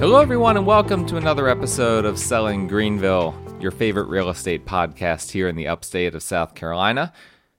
Hello, 0.00 0.20
everyone, 0.20 0.56
and 0.56 0.64
welcome 0.64 1.04
to 1.06 1.16
another 1.16 1.48
episode 1.48 2.04
of 2.04 2.20
Selling 2.20 2.68
Greenville, 2.68 3.34
your 3.60 3.72
favorite 3.72 4.06
real 4.06 4.30
estate 4.30 4.64
podcast 4.64 5.32
here 5.32 5.48
in 5.48 5.56
the 5.56 5.66
upstate 5.66 6.14
of 6.14 6.22
South 6.22 6.54
Carolina. 6.54 7.12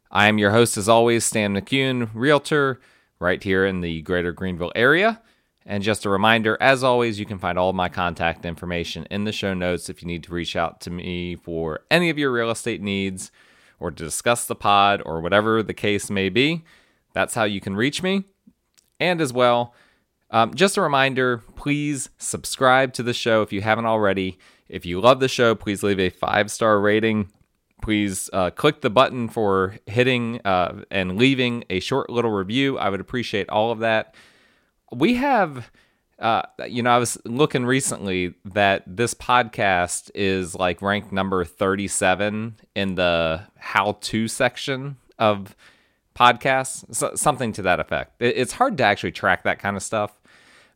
I 0.10 0.30
am 0.30 0.38
your 0.38 0.52
host, 0.52 0.78
as 0.78 0.88
always, 0.88 1.26
Stan 1.26 1.54
McCune, 1.54 2.10
realtor 2.14 2.80
right 3.20 3.44
here 3.44 3.66
in 3.66 3.82
the 3.82 4.02
greater 4.04 4.32
Greenville 4.32 4.72
area. 4.74 5.22
And 5.66 5.84
just 5.84 6.06
a 6.06 6.10
reminder, 6.10 6.58
as 6.62 6.82
always, 6.82 7.20
you 7.20 7.26
can 7.26 7.40
find 7.40 7.60
all 7.60 7.74
my 7.74 7.90
contact 7.90 8.46
information 8.46 9.06
in 9.12 9.26
the 9.26 9.34
show 9.34 9.54
notes 9.54 9.90
if 9.90 10.02
you 10.02 10.08
need 10.08 10.24
to 10.24 10.34
reach 10.34 10.56
out 10.56 10.80
to 10.82 10.90
me 10.90 11.36
for 11.36 11.82
any 11.92 12.10
of 12.10 12.18
your 12.18 12.32
real 12.32 12.52
estate 12.52 12.82
needs 12.82 13.32
or 13.82 13.92
to 13.92 14.02
discuss 14.02 14.46
the 14.46 14.56
pod 14.56 15.02
or 15.06 15.20
whatever 15.20 15.62
the 15.62 15.74
case 15.74 16.10
may 16.10 16.30
be. 16.30 16.64
That's 17.12 17.34
how 17.34 17.44
you 17.44 17.60
can 17.60 17.76
reach 17.76 18.02
me. 18.02 18.24
And 18.98 19.20
as 19.20 19.34
well, 19.34 19.74
um, 20.32 20.54
just 20.54 20.78
a 20.78 20.82
reminder 20.82 21.44
please 21.56 22.10
subscribe 22.18 22.94
to 22.94 23.04
the 23.04 23.14
show 23.14 23.42
if 23.42 23.52
you 23.52 23.62
haven't 23.62 23.86
already. 23.86 24.38
If 24.68 24.86
you 24.86 25.02
love 25.02 25.20
the 25.20 25.28
show, 25.28 25.56
please 25.56 25.84
leave 25.84 26.00
a 26.00 26.10
five 26.10 26.52
star 26.52 26.80
rating. 26.80 27.32
Please 27.82 28.30
uh, 28.34 28.50
click 28.52 28.82
the 28.82 28.90
button 28.90 29.30
for 29.30 29.78
hitting 29.86 30.42
uh, 30.46 30.84
and 30.92 31.18
leaving 31.18 31.64
a 31.70 31.80
short 31.80 32.10
little 32.10 32.32
review. 32.32 32.78
I 32.78 32.90
would 32.90 33.00
appreciate 33.00 33.50
all 33.50 33.72
of 33.72 33.80
that. 33.80 34.16
We 34.92 35.16
have, 35.16 35.72
uh, 36.20 36.44
you 36.68 36.84
know, 36.84 36.92
I 36.92 36.98
was 36.98 37.18
looking 37.24 37.66
recently 37.66 38.36
that 38.46 38.84
this 38.86 39.14
podcast 39.14 40.12
is 40.14 40.56
like 40.56 40.82
ranked 40.82 41.12
number 41.12 41.46
37 41.46 42.58
in 42.76 42.96
the 42.96 43.48
how 43.58 43.94
to 44.02 44.28
section 44.28 44.98
of 45.18 45.56
podcasts, 46.16 46.94
so, 46.94 47.16
something 47.16 47.54
to 47.54 47.62
that 47.62 47.80
effect. 47.80 48.22
It, 48.22 48.38
it's 48.38 48.54
hard 48.54 48.78
to 48.78 48.84
actually 48.84 49.14
track 49.14 49.44
that 49.44 49.60
kind 49.60 49.78
of 49.78 49.84
stuff. 49.84 50.19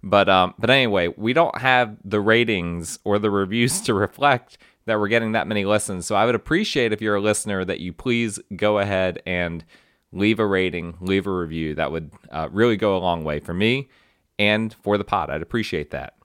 But 0.04 0.28
um, 0.28 0.54
but 0.60 0.70
anyway, 0.70 1.08
we 1.16 1.32
don't 1.34 1.58
have 1.60 1.98
the 2.04 2.20
ratings 2.20 3.00
or 3.06 3.20
the 3.20 3.32
reviews 3.32 3.80
to 3.82 3.94
reflect 3.94 4.58
that 4.86 5.00
we're 5.00 5.08
getting 5.08 5.32
that 5.32 5.48
many 5.48 5.64
listens. 5.64 6.06
So 6.06 6.16
I 6.16 6.26
would 6.26 6.36
appreciate 6.36 6.92
if 6.92 7.02
you're 7.02 7.16
a 7.16 7.22
listener 7.22 7.64
that 7.64 7.80
you 7.80 7.94
please 7.94 8.38
go 8.56 8.80
ahead 8.80 9.22
and 9.26 9.64
leave 10.12 10.40
a 10.40 10.46
rating, 10.46 10.98
leave 11.00 11.26
a 11.26 11.32
review. 11.32 11.74
That 11.76 11.92
would 11.92 12.12
uh, 12.32 12.50
really 12.52 12.76
go 12.76 12.98
a 12.98 13.00
long 13.00 13.24
way 13.24 13.40
for 13.40 13.54
me 13.54 13.90
and 14.38 14.76
for 14.84 14.98
the 14.98 15.06
pod. 15.06 15.30
I'd 15.30 15.42
appreciate 15.42 15.92
that. 15.92 16.16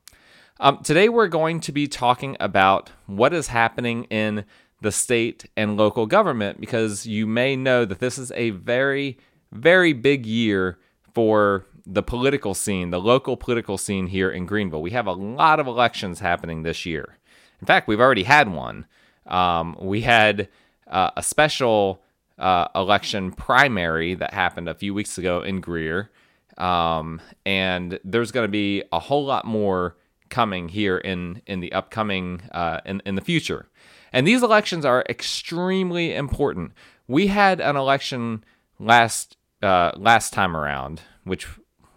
Um, 0.61 0.83
today 0.83 1.09
we're 1.09 1.29
going 1.29 1.61
to 1.61 1.73
be 1.73 1.87
talking 1.87 2.37
about 2.41 2.91
what 3.07 3.33
is 3.33 3.47
happening 3.47 4.05
in 4.05 4.45
the 4.81 4.91
state 4.91 5.47
and 5.57 5.77
local 5.77 6.07
government 6.07 6.61
because 6.61 7.07
you 7.07 7.27
may 7.27 7.55
know 7.55 7.85
that 7.85 8.01
this 8.01 8.19
is 8.19 8.33
a 8.33 8.51
very, 8.51 9.19
very 9.53 9.93
big 9.93 10.27
year 10.27 10.79
for 11.15 11.65
the 11.91 12.03
political 12.03 12.53
scene, 12.53 12.91
the 12.91 13.01
local 13.01 13.37
political 13.37 13.79
scene 13.79 14.09
here 14.09 14.31
in 14.31 14.45
Greenville. 14.45 14.83
We 14.83 14.91
have 14.91 15.07
a 15.07 15.13
lot 15.13 15.59
of 15.59 15.67
elections 15.67 16.21
happening 16.21 16.63
this 16.63 16.85
year. 16.85 17.17
In 17.61 17.67
fact, 17.67 17.89
we've 17.89 18.01
already 18.01 18.25
had 18.25 18.53
one. 18.53 18.87
Um, 19.27 19.75
we 19.81 20.03
had 20.03 20.49
uh, 20.87 21.11
a 21.17 21.23
special 21.23 22.03
uh, 22.39 22.69
election 22.75 23.33
primary 23.33 24.15
that 24.15 24.35
happened 24.35 24.69
a 24.69 24.75
few 24.75 24.93
weeks 24.93 25.17
ago 25.17 25.41
in 25.41 25.61
Greer. 25.63 26.11
Um, 26.59 27.23
and 27.47 27.99
there's 28.05 28.33
going 28.33 28.45
to 28.45 28.53
be 28.53 28.83
a 28.93 28.99
whole 28.99 29.25
lot 29.25 29.47
more 29.47 29.97
coming 30.29 30.69
here 30.69 30.99
in, 30.99 31.41
in 31.47 31.61
the 31.61 31.73
upcoming, 31.73 32.43
uh, 32.53 32.81
in, 32.85 33.01
in 33.07 33.15
the 33.15 33.23
future. 33.23 33.67
And 34.13 34.27
these 34.27 34.43
elections 34.43 34.85
are 34.85 35.05
extremely 35.09 36.15
important. 36.15 36.73
We 37.07 37.29
had 37.29 37.61
an 37.61 37.77
election 37.77 38.45
last 38.79 39.37
uh, 39.63 39.91
last 39.97 40.33
time 40.33 40.57
around, 40.57 41.01
which 41.25 41.49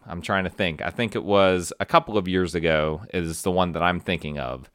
I'm 0.06 0.22
trying 0.22 0.44
to 0.46 0.50
think. 0.50 0.82
I 0.82 0.90
think 0.90 1.16
it 1.16 1.24
was 1.24 1.72
a 1.80 1.86
couple 1.86 2.18
of 2.18 2.28
years 2.28 2.56
ago, 2.56 3.04
is 3.14 3.42
the 3.44 3.52
one 3.52 3.73
that 3.73 3.84
I'm 3.84 4.00
thinking 4.00 4.39
of. 4.39 4.70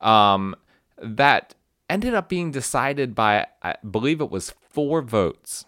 Um, 0.00 0.54
that 0.98 1.54
ended 1.88 2.14
up 2.14 2.28
being 2.28 2.50
decided 2.50 3.14
by, 3.14 3.46
I 3.62 3.76
believe 3.88 4.20
it 4.20 4.30
was 4.30 4.54
four 4.70 5.02
votes. 5.02 5.64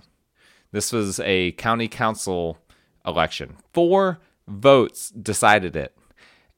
This 0.73 0.93
was 0.93 1.21
a 1.21 1.53
county 1.53 1.89
council 1.89 2.59
election. 3.07 3.57
Four 3.73 4.19
votes 4.49 5.11
decided 5.11 5.77
it. 5.77 5.97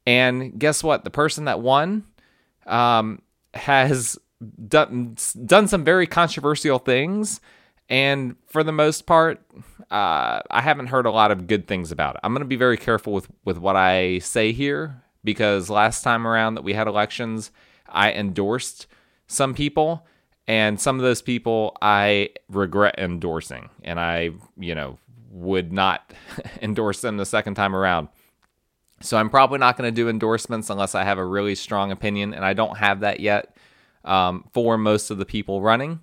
And 0.06 0.58
guess 0.58 0.82
what? 0.82 1.04
The 1.04 1.10
person 1.10 1.44
that 1.44 1.60
won 1.60 2.04
um, 2.66 3.20
has 3.54 4.18
done, 4.68 5.16
done 5.44 5.68
some 5.68 5.84
very 5.84 6.06
controversial 6.06 6.78
things 6.78 7.40
and 7.88 8.36
for 8.46 8.62
the 8.62 8.72
most 8.72 9.06
part, 9.06 9.40
uh, 9.90 10.40
I 10.50 10.60
haven't 10.60 10.88
heard 10.88 11.06
a 11.06 11.10
lot 11.10 11.30
of 11.30 11.46
good 11.46 11.66
things 11.66 11.90
about 11.90 12.16
it. 12.16 12.20
I'm 12.22 12.32
going 12.32 12.42
to 12.42 12.48
be 12.48 12.56
very 12.56 12.76
careful 12.76 13.12
with, 13.12 13.28
with 13.44 13.58
what 13.58 13.76
I 13.76 14.18
say 14.18 14.52
here 14.52 15.02
because 15.24 15.70
last 15.70 16.02
time 16.02 16.26
around 16.26 16.54
that 16.54 16.64
we 16.64 16.74
had 16.74 16.86
elections, 16.86 17.50
I 17.88 18.12
endorsed 18.12 18.86
some 19.26 19.54
people, 19.54 20.06
and 20.46 20.80
some 20.80 20.96
of 20.96 21.02
those 21.02 21.22
people 21.22 21.76
I 21.82 22.30
regret 22.48 22.94
endorsing, 22.98 23.68
and 23.82 24.00
I, 24.00 24.30
you 24.58 24.74
know, 24.74 24.98
would 25.30 25.72
not 25.72 26.12
endorse 26.62 27.00
them 27.00 27.16
the 27.16 27.26
second 27.26 27.54
time 27.54 27.74
around. 27.74 28.08
So 29.00 29.16
I'm 29.16 29.30
probably 29.30 29.58
not 29.58 29.76
going 29.76 29.88
to 29.88 29.94
do 29.94 30.08
endorsements 30.08 30.70
unless 30.70 30.94
I 30.94 31.04
have 31.04 31.18
a 31.18 31.24
really 31.24 31.54
strong 31.54 31.92
opinion, 31.92 32.34
and 32.34 32.44
I 32.44 32.52
don't 32.52 32.76
have 32.78 33.00
that 33.00 33.20
yet 33.20 33.56
um, 34.04 34.44
for 34.52 34.76
most 34.76 35.10
of 35.10 35.18
the 35.18 35.26
people 35.26 35.62
running. 35.62 36.00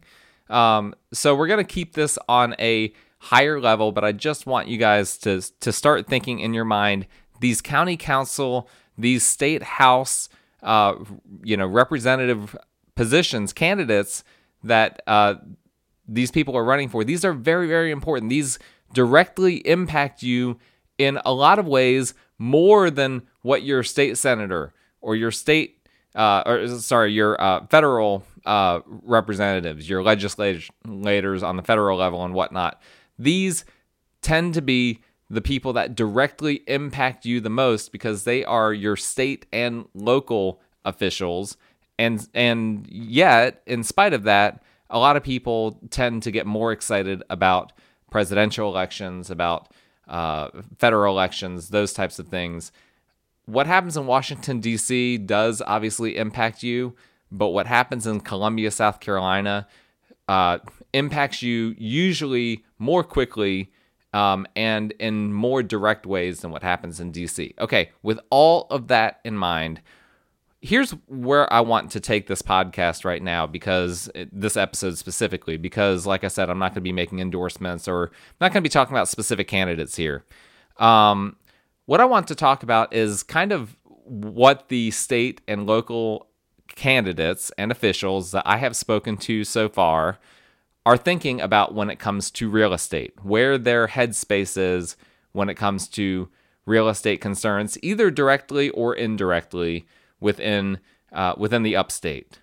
Um, 0.49 0.95
so 1.13 1.35
we're 1.35 1.47
going 1.47 1.65
to 1.65 1.73
keep 1.73 1.93
this 1.93 2.17
on 2.27 2.55
a 2.59 2.93
higher 3.19 3.59
level, 3.59 3.91
but 3.91 4.03
I 4.03 4.11
just 4.11 4.45
want 4.45 4.67
you 4.67 4.77
guys 4.77 5.17
to, 5.19 5.41
to 5.61 5.71
start 5.71 6.07
thinking 6.07 6.39
in 6.39 6.53
your 6.53 6.65
mind 6.65 7.07
these 7.39 7.61
county 7.61 7.97
council, 7.97 8.69
these 8.97 9.25
state 9.25 9.63
house, 9.63 10.29
uh, 10.63 10.95
you 11.43 11.57
know, 11.57 11.67
representative 11.67 12.55
positions, 12.95 13.53
candidates 13.53 14.23
that 14.63 15.01
uh, 15.07 15.35
these 16.07 16.31
people 16.31 16.55
are 16.55 16.63
running 16.63 16.89
for. 16.89 17.03
These 17.03 17.25
are 17.25 17.33
very, 17.33 17.67
very 17.67 17.91
important. 17.91 18.29
These 18.29 18.59
directly 18.93 19.57
impact 19.67 20.23
you 20.23 20.59
in 20.97 21.19
a 21.25 21.33
lot 21.33 21.59
of 21.59 21.67
ways 21.67 22.13
more 22.37 22.89
than 22.89 23.23
what 23.41 23.63
your 23.63 23.83
state 23.83 24.17
senator 24.17 24.73
or 25.01 25.15
your 25.15 25.31
state, 25.31 25.87
uh, 26.15 26.43
or 26.45 26.67
sorry, 26.79 27.11
your 27.11 27.39
uh, 27.41 27.65
federal 27.67 28.25
uh, 28.45 28.79
representatives, 28.87 29.89
your 29.89 30.03
legislators 30.03 30.69
on 31.43 31.55
the 31.55 31.63
federal 31.63 31.97
level 31.97 32.23
and 32.23 32.33
whatnot, 32.33 32.81
these 33.17 33.65
tend 34.21 34.53
to 34.53 34.61
be 34.61 35.01
the 35.29 35.41
people 35.41 35.73
that 35.73 35.95
directly 35.95 36.61
impact 36.67 37.25
you 37.25 37.39
the 37.39 37.49
most 37.49 37.91
because 37.91 38.23
they 38.23 38.45
are 38.45 38.73
your 38.73 38.95
state 38.95 39.45
and 39.51 39.87
local 39.93 40.61
officials. 40.83 41.57
And 41.97 42.27
and 42.33 42.87
yet, 42.89 43.61
in 43.65 43.83
spite 43.83 44.13
of 44.13 44.23
that, 44.23 44.63
a 44.89 44.99
lot 44.99 45.15
of 45.15 45.23
people 45.23 45.79
tend 45.89 46.23
to 46.23 46.31
get 46.31 46.45
more 46.45 46.71
excited 46.71 47.23
about 47.29 47.71
presidential 48.11 48.69
elections, 48.69 49.29
about 49.29 49.71
uh, 50.07 50.49
federal 50.77 51.13
elections, 51.13 51.69
those 51.69 51.93
types 51.93 52.19
of 52.19 52.27
things. 52.27 52.71
What 53.45 53.67
happens 53.67 53.97
in 53.97 54.05
Washington, 54.07 54.59
D.C. 54.59 55.17
does 55.19 55.61
obviously 55.65 56.17
impact 56.17 56.63
you, 56.63 56.95
but 57.31 57.49
what 57.49 57.67
happens 57.67 58.07
in 58.07 58.19
Columbia, 58.21 58.71
South 58.71 58.99
Carolina, 58.99 59.67
uh, 60.27 60.59
impacts 60.93 61.41
you 61.41 61.75
usually 61.77 62.63
more 62.79 63.03
quickly 63.03 63.71
um, 64.13 64.47
and 64.55 64.91
in 64.93 65.33
more 65.33 65.61
direct 65.61 66.05
ways 66.05 66.39
than 66.39 66.51
what 66.51 66.63
happens 66.63 66.99
in 66.99 67.11
DC. 67.11 67.53
Okay, 67.59 67.91
with 68.01 68.19
all 68.29 68.67
of 68.69 68.87
that 68.87 69.19
in 69.25 69.35
mind, 69.35 69.81
here's 70.61 70.91
where 71.07 71.51
I 71.51 71.59
want 71.59 71.91
to 71.91 71.99
take 71.99 72.27
this 72.27 72.41
podcast 72.41 73.03
right 73.03 73.21
now 73.21 73.45
because 73.45 74.09
this 74.31 74.55
episode 74.55 74.97
specifically, 74.97 75.57
because 75.57 76.05
like 76.05 76.23
I 76.23 76.29
said, 76.29 76.49
I'm 76.49 76.59
not 76.59 76.69
going 76.69 76.75
to 76.75 76.81
be 76.81 76.93
making 76.93 77.19
endorsements 77.19 77.87
or 77.87 78.05
I'm 78.05 78.11
not 78.41 78.53
going 78.53 78.63
to 78.63 78.67
be 78.67 78.71
talking 78.71 78.95
about 78.95 79.09
specific 79.09 79.47
candidates 79.47 79.95
here. 79.95 80.23
Um, 80.77 81.35
what 81.85 81.99
I 81.99 82.05
want 82.05 82.27
to 82.29 82.35
talk 82.35 82.63
about 82.63 82.93
is 82.93 83.21
kind 83.21 83.51
of 83.51 83.75
what 83.83 84.69
the 84.69 84.91
state 84.91 85.41
and 85.47 85.67
local 85.67 86.27
candidates 86.67 87.51
and 87.57 87.71
officials 87.71 88.31
that 88.31 88.43
I 88.45 88.57
have 88.57 88.75
spoken 88.75 89.17
to 89.17 89.43
so 89.43 89.69
far 89.69 90.19
are 90.85 90.97
thinking 90.97 91.41
about 91.41 91.73
when 91.73 91.89
it 91.89 91.99
comes 91.99 92.29
to 92.31 92.49
real 92.49 92.73
estate, 92.73 93.13
where 93.23 93.57
their 93.57 93.87
headspace 93.87 94.57
is 94.57 94.95
when 95.31 95.49
it 95.49 95.55
comes 95.55 95.87
to 95.89 96.29
real 96.65 96.89
estate 96.89 97.21
concerns, 97.21 97.77
either 97.81 98.11
directly 98.11 98.69
or 98.69 98.95
indirectly 98.95 99.87
within 100.19 100.79
uh, 101.11 101.33
within 101.37 101.63
the 101.63 101.75
upstate. 101.75 102.39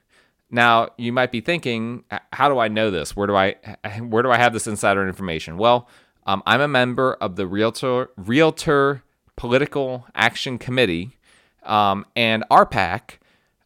Now, 0.50 0.88
you 0.98 1.12
might 1.12 1.32
be 1.32 1.40
thinking, 1.40 2.04
how 2.32 2.48
do 2.48 2.58
I 2.58 2.68
know 2.68 2.90
this? 2.90 3.16
Where 3.16 3.26
do 3.26 3.34
I 3.34 3.56
where 4.00 4.22
do 4.22 4.30
I 4.30 4.38
have 4.38 4.52
this 4.52 4.66
insider 4.66 5.06
information? 5.06 5.56
Well, 5.56 5.88
um, 6.26 6.42
I'm 6.46 6.60
a 6.60 6.68
member 6.68 7.14
of 7.14 7.36
the 7.36 7.46
Realtor 7.46 8.10
Realtor 8.16 9.02
Political 9.36 10.06
Action 10.14 10.58
Committee, 10.58 11.18
um, 11.64 12.04
and 12.14 12.44
RPAC 12.50 13.18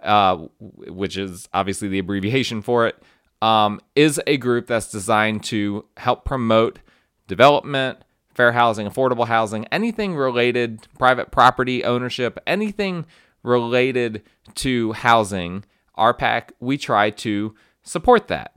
uh, 0.06 0.36
which 0.58 1.16
is 1.16 1.48
obviously 1.52 1.88
the 1.88 1.98
abbreviation 1.98 2.62
for 2.62 2.86
it, 2.86 3.02
um, 3.42 3.80
is 3.94 4.20
a 4.26 4.36
group 4.38 4.66
that's 4.66 4.90
designed 4.90 5.42
to 5.44 5.84
help 5.96 6.24
promote 6.24 6.78
development, 7.26 7.98
fair 8.34 8.52
housing, 8.52 8.86
affordable 8.86 9.26
housing, 9.26 9.66
anything 9.66 10.14
related, 10.14 10.86
private 10.98 11.30
property 11.30 11.84
ownership, 11.84 12.38
anything 12.46 13.04
related 13.42 14.22
to 14.54 14.92
housing, 14.92 15.64
RPAC, 15.96 16.50
we 16.60 16.76
try 16.76 17.10
to 17.10 17.54
support 17.82 18.28
that. 18.28 18.52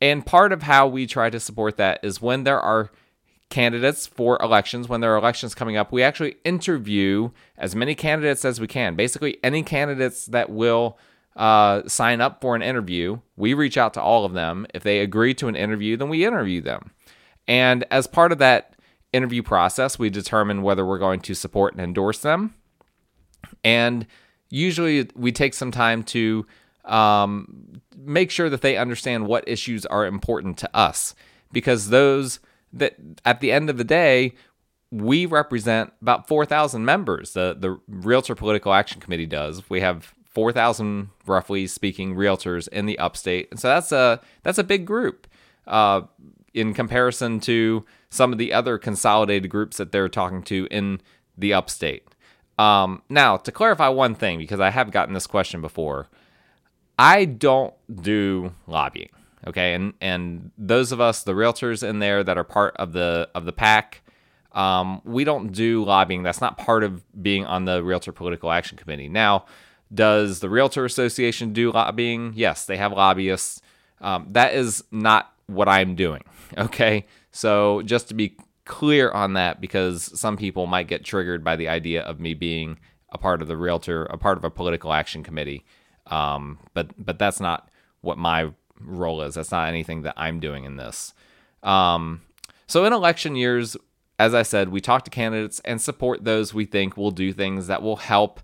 And 0.00 0.26
part 0.26 0.52
of 0.52 0.62
how 0.62 0.86
we 0.86 1.06
try 1.06 1.30
to 1.30 1.40
support 1.40 1.76
that 1.78 2.00
is 2.02 2.20
when 2.20 2.44
there 2.44 2.60
are 2.60 2.90
candidates 3.50 4.06
for 4.06 4.38
elections, 4.42 4.88
when 4.88 5.00
there 5.00 5.14
are 5.14 5.18
elections 5.18 5.54
coming 5.54 5.76
up, 5.76 5.92
we 5.92 6.02
actually 6.02 6.36
interview 6.44 7.30
as 7.56 7.74
many 7.74 7.94
candidates 7.94 8.44
as 8.44 8.60
we 8.60 8.66
can. 8.66 8.96
Basically, 8.96 9.38
any 9.42 9.62
candidates 9.62 10.26
that 10.26 10.50
will 10.50 10.98
uh, 11.36 11.82
sign 11.86 12.20
up 12.20 12.40
for 12.40 12.56
an 12.56 12.62
interview, 12.62 13.18
we 13.36 13.54
reach 13.54 13.76
out 13.76 13.94
to 13.94 14.02
all 14.02 14.24
of 14.24 14.32
them. 14.32 14.66
If 14.74 14.82
they 14.82 15.00
agree 15.00 15.34
to 15.34 15.48
an 15.48 15.56
interview, 15.56 15.96
then 15.96 16.08
we 16.08 16.24
interview 16.24 16.60
them. 16.60 16.90
And 17.46 17.84
as 17.90 18.06
part 18.06 18.32
of 18.32 18.38
that 18.38 18.74
interview 19.12 19.42
process, 19.42 19.98
we 19.98 20.10
determine 20.10 20.62
whether 20.62 20.84
we're 20.84 20.98
going 20.98 21.20
to 21.20 21.34
support 21.34 21.74
and 21.74 21.82
endorse 21.82 22.18
them. 22.18 22.54
And 23.62 24.06
usually 24.50 25.08
we 25.14 25.32
take 25.32 25.54
some 25.54 25.70
time 25.70 26.02
to 26.04 26.46
um, 26.84 27.80
make 27.96 28.30
sure 28.30 28.48
that 28.50 28.62
they 28.62 28.76
understand 28.76 29.26
what 29.26 29.48
issues 29.48 29.86
are 29.86 30.06
important 30.06 30.58
to 30.58 30.76
us 30.76 31.14
because 31.52 31.90
those 31.90 32.40
that 32.78 32.96
at 33.24 33.40
the 33.40 33.52
end 33.52 33.70
of 33.70 33.78
the 33.78 33.84
day 33.84 34.34
we 34.90 35.26
represent 35.26 35.92
about 36.00 36.28
4,000 36.28 36.84
members. 36.84 37.32
The 37.32 37.56
the 37.58 37.80
Realtor 37.88 38.34
Political 38.34 38.72
Action 38.72 39.00
Committee 39.00 39.26
does. 39.26 39.68
We 39.68 39.80
have 39.80 40.14
4,000 40.26 41.10
roughly 41.26 41.66
speaking 41.66 42.14
realtors 42.14 42.68
in 42.68 42.86
the 42.86 42.98
upstate. 42.98 43.48
And 43.50 43.58
so 43.58 43.68
that's 43.68 43.92
a 43.92 44.20
that's 44.42 44.58
a 44.58 44.64
big 44.64 44.86
group. 44.86 45.26
Uh, 45.66 46.02
in 46.54 46.72
comparison 46.72 47.38
to 47.38 47.84
some 48.08 48.32
of 48.32 48.38
the 48.38 48.52
other 48.52 48.78
consolidated 48.78 49.50
groups 49.50 49.76
that 49.76 49.92
they're 49.92 50.08
talking 50.08 50.42
to 50.42 50.66
in 50.70 51.00
the 51.36 51.52
upstate. 51.52 52.06
Um, 52.58 53.02
now, 53.10 53.36
to 53.36 53.52
clarify 53.52 53.88
one 53.88 54.14
thing, 54.14 54.38
because 54.38 54.58
I 54.58 54.70
have 54.70 54.90
gotten 54.90 55.12
this 55.12 55.26
question 55.26 55.60
before, 55.60 56.08
I 56.98 57.26
don't 57.26 57.74
do 57.94 58.52
lobbying. 58.66 59.10
Okay, 59.46 59.74
and 59.74 59.94
and 60.00 60.50
those 60.58 60.92
of 60.92 61.00
us, 61.00 61.22
the 61.22 61.32
realtors 61.32 61.86
in 61.86 62.00
there 62.00 62.24
that 62.24 62.36
are 62.36 62.44
part 62.44 62.76
of 62.76 62.92
the 62.92 63.28
of 63.34 63.44
the 63.44 63.52
PAC, 63.52 64.02
um, 64.52 65.00
we 65.04 65.24
don't 65.24 65.52
do 65.52 65.84
lobbying. 65.84 66.22
That's 66.22 66.40
not 66.40 66.58
part 66.58 66.82
of 66.82 67.04
being 67.22 67.44
on 67.46 67.64
the 67.64 67.82
Realtor 67.84 68.12
Political 68.12 68.50
Action 68.50 68.76
Committee. 68.76 69.08
Now, 69.08 69.44
does 69.92 70.40
the 70.40 70.50
Realtor 70.50 70.84
Association 70.84 71.52
do 71.52 71.70
lobbying? 71.70 72.32
Yes, 72.34 72.66
they 72.66 72.76
have 72.76 72.92
lobbyists. 72.92 73.60
Um, 74.00 74.26
that 74.30 74.54
is 74.54 74.82
not 74.90 75.32
what 75.46 75.68
I'm 75.68 75.94
doing. 75.94 76.22
Okay. 76.56 77.06
So 77.32 77.82
just 77.82 78.06
to 78.08 78.14
be 78.14 78.36
clear 78.64 79.10
on 79.10 79.32
that, 79.32 79.60
because 79.60 80.04
some 80.18 80.36
people 80.36 80.66
might 80.66 80.86
get 80.86 81.04
triggered 81.04 81.42
by 81.42 81.56
the 81.56 81.68
idea 81.68 82.02
of 82.02 82.20
me 82.20 82.34
being 82.34 82.78
a 83.10 83.18
part 83.18 83.42
of 83.42 83.48
the 83.48 83.56
realtor, 83.56 84.04
a 84.04 84.16
part 84.16 84.38
of 84.38 84.44
a 84.44 84.50
political 84.50 84.92
action 84.92 85.24
committee. 85.24 85.64
Um, 86.06 86.60
but 86.72 86.90
but 86.96 87.18
that's 87.18 87.40
not 87.40 87.68
what 88.00 88.16
my 88.16 88.52
role 88.80 89.22
is. 89.22 89.34
That's 89.34 89.50
not 89.50 89.68
anything 89.68 90.02
that 90.02 90.14
I'm 90.16 90.40
doing 90.40 90.64
in 90.64 90.76
this. 90.76 91.14
Um, 91.62 92.22
so 92.66 92.84
in 92.84 92.92
election 92.92 93.36
years, 93.36 93.76
as 94.18 94.34
I 94.34 94.42
said, 94.42 94.70
we 94.70 94.80
talk 94.80 95.04
to 95.04 95.10
candidates 95.10 95.60
and 95.64 95.80
support 95.80 96.24
those 96.24 96.54
we 96.54 96.64
think 96.64 96.96
will 96.96 97.10
do 97.10 97.32
things 97.32 97.66
that 97.66 97.82
will 97.82 97.96
help 97.96 98.40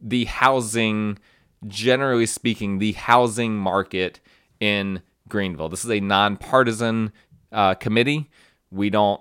the 0.00 0.24
housing, 0.24 1.18
generally 1.66 2.26
speaking, 2.26 2.78
the 2.78 2.92
housing 2.92 3.56
market 3.56 4.20
in 4.60 5.02
Greenville. 5.28 5.68
This 5.68 5.84
is 5.84 5.90
a 5.90 6.00
nonpartisan 6.00 7.12
uh, 7.52 7.74
committee. 7.74 8.30
We 8.70 8.90
don't, 8.90 9.20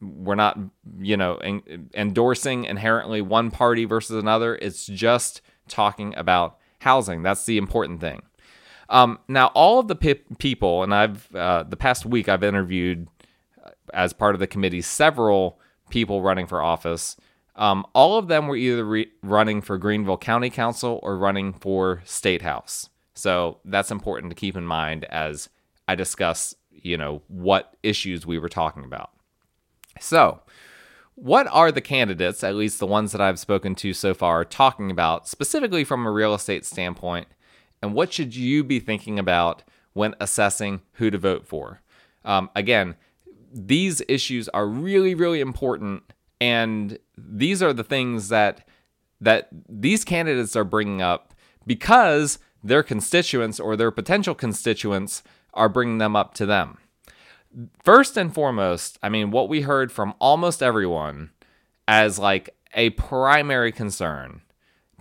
we're 0.00 0.34
not, 0.34 0.58
you 0.98 1.16
know, 1.16 1.36
en- 1.36 1.90
endorsing 1.94 2.64
inherently 2.64 3.20
one 3.22 3.50
party 3.50 3.84
versus 3.84 4.16
another. 4.16 4.56
It's 4.56 4.86
just 4.86 5.42
talking 5.68 6.14
about 6.16 6.58
housing. 6.80 7.22
That's 7.22 7.44
the 7.44 7.58
important 7.58 8.00
thing. 8.00 8.22
Um, 8.88 9.18
now, 9.28 9.48
all 9.48 9.78
of 9.78 9.88
the 9.88 9.94
pe- 9.94 10.20
people, 10.38 10.82
and 10.82 10.94
I've 10.94 11.34
uh, 11.34 11.64
the 11.64 11.76
past 11.76 12.06
week 12.06 12.28
I've 12.28 12.44
interviewed 12.44 13.08
uh, 13.64 13.70
as 13.92 14.12
part 14.12 14.34
of 14.34 14.40
the 14.40 14.46
committee 14.46 14.82
several 14.82 15.58
people 15.90 16.22
running 16.22 16.46
for 16.46 16.62
office. 16.62 17.16
Um, 17.56 17.86
all 17.94 18.18
of 18.18 18.28
them 18.28 18.48
were 18.48 18.56
either 18.56 18.84
re- 18.84 19.12
running 19.22 19.62
for 19.62 19.78
Greenville 19.78 20.18
County 20.18 20.50
Council 20.50 20.98
or 21.02 21.16
running 21.16 21.52
for 21.52 22.02
State 22.04 22.42
House. 22.42 22.88
So 23.14 23.58
that's 23.64 23.92
important 23.92 24.30
to 24.30 24.34
keep 24.34 24.56
in 24.56 24.64
mind 24.64 25.04
as 25.04 25.48
I 25.86 25.94
discuss, 25.94 26.54
you 26.70 26.96
know, 26.96 27.22
what 27.28 27.76
issues 27.82 28.26
we 28.26 28.38
were 28.38 28.48
talking 28.48 28.84
about. 28.84 29.10
So, 30.00 30.40
what 31.14 31.46
are 31.46 31.70
the 31.70 31.80
candidates, 31.80 32.42
at 32.42 32.56
least 32.56 32.80
the 32.80 32.86
ones 32.88 33.12
that 33.12 33.20
I've 33.20 33.38
spoken 33.38 33.76
to 33.76 33.92
so 33.92 34.14
far, 34.14 34.44
talking 34.44 34.90
about 34.90 35.28
specifically 35.28 35.84
from 35.84 36.06
a 36.06 36.10
real 36.10 36.34
estate 36.34 36.64
standpoint? 36.64 37.28
And 37.84 37.92
what 37.92 38.14
should 38.14 38.34
you 38.34 38.64
be 38.64 38.80
thinking 38.80 39.18
about 39.18 39.62
when 39.92 40.14
assessing 40.18 40.80
who 40.92 41.10
to 41.10 41.18
vote 41.18 41.46
for? 41.46 41.82
Um, 42.24 42.48
again, 42.56 42.96
these 43.52 44.00
issues 44.08 44.48
are 44.48 44.66
really, 44.66 45.14
really 45.14 45.42
important, 45.42 46.02
and 46.40 46.98
these 47.18 47.62
are 47.62 47.74
the 47.74 47.84
things 47.84 48.30
that 48.30 48.66
that 49.20 49.48
these 49.68 50.02
candidates 50.02 50.56
are 50.56 50.64
bringing 50.64 51.02
up 51.02 51.34
because 51.66 52.38
their 52.62 52.82
constituents 52.82 53.60
or 53.60 53.76
their 53.76 53.90
potential 53.90 54.34
constituents 54.34 55.22
are 55.52 55.68
bringing 55.68 55.98
them 55.98 56.16
up 56.16 56.32
to 56.34 56.46
them. 56.46 56.78
First 57.82 58.16
and 58.16 58.32
foremost, 58.32 58.98
I 59.02 59.10
mean, 59.10 59.30
what 59.30 59.50
we 59.50 59.60
heard 59.60 59.92
from 59.92 60.14
almost 60.20 60.62
everyone 60.62 61.32
as 61.86 62.18
like 62.18 62.56
a 62.72 62.90
primary 62.90 63.72
concern, 63.72 64.40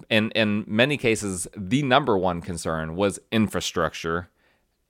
in, 0.10 0.32
in 0.32 0.64
many 0.68 0.98
cases, 0.98 1.48
the 1.56 1.84
number 1.84 2.18
one 2.18 2.42
concern 2.42 2.96
was 2.96 3.20
infrastructure 3.32 4.30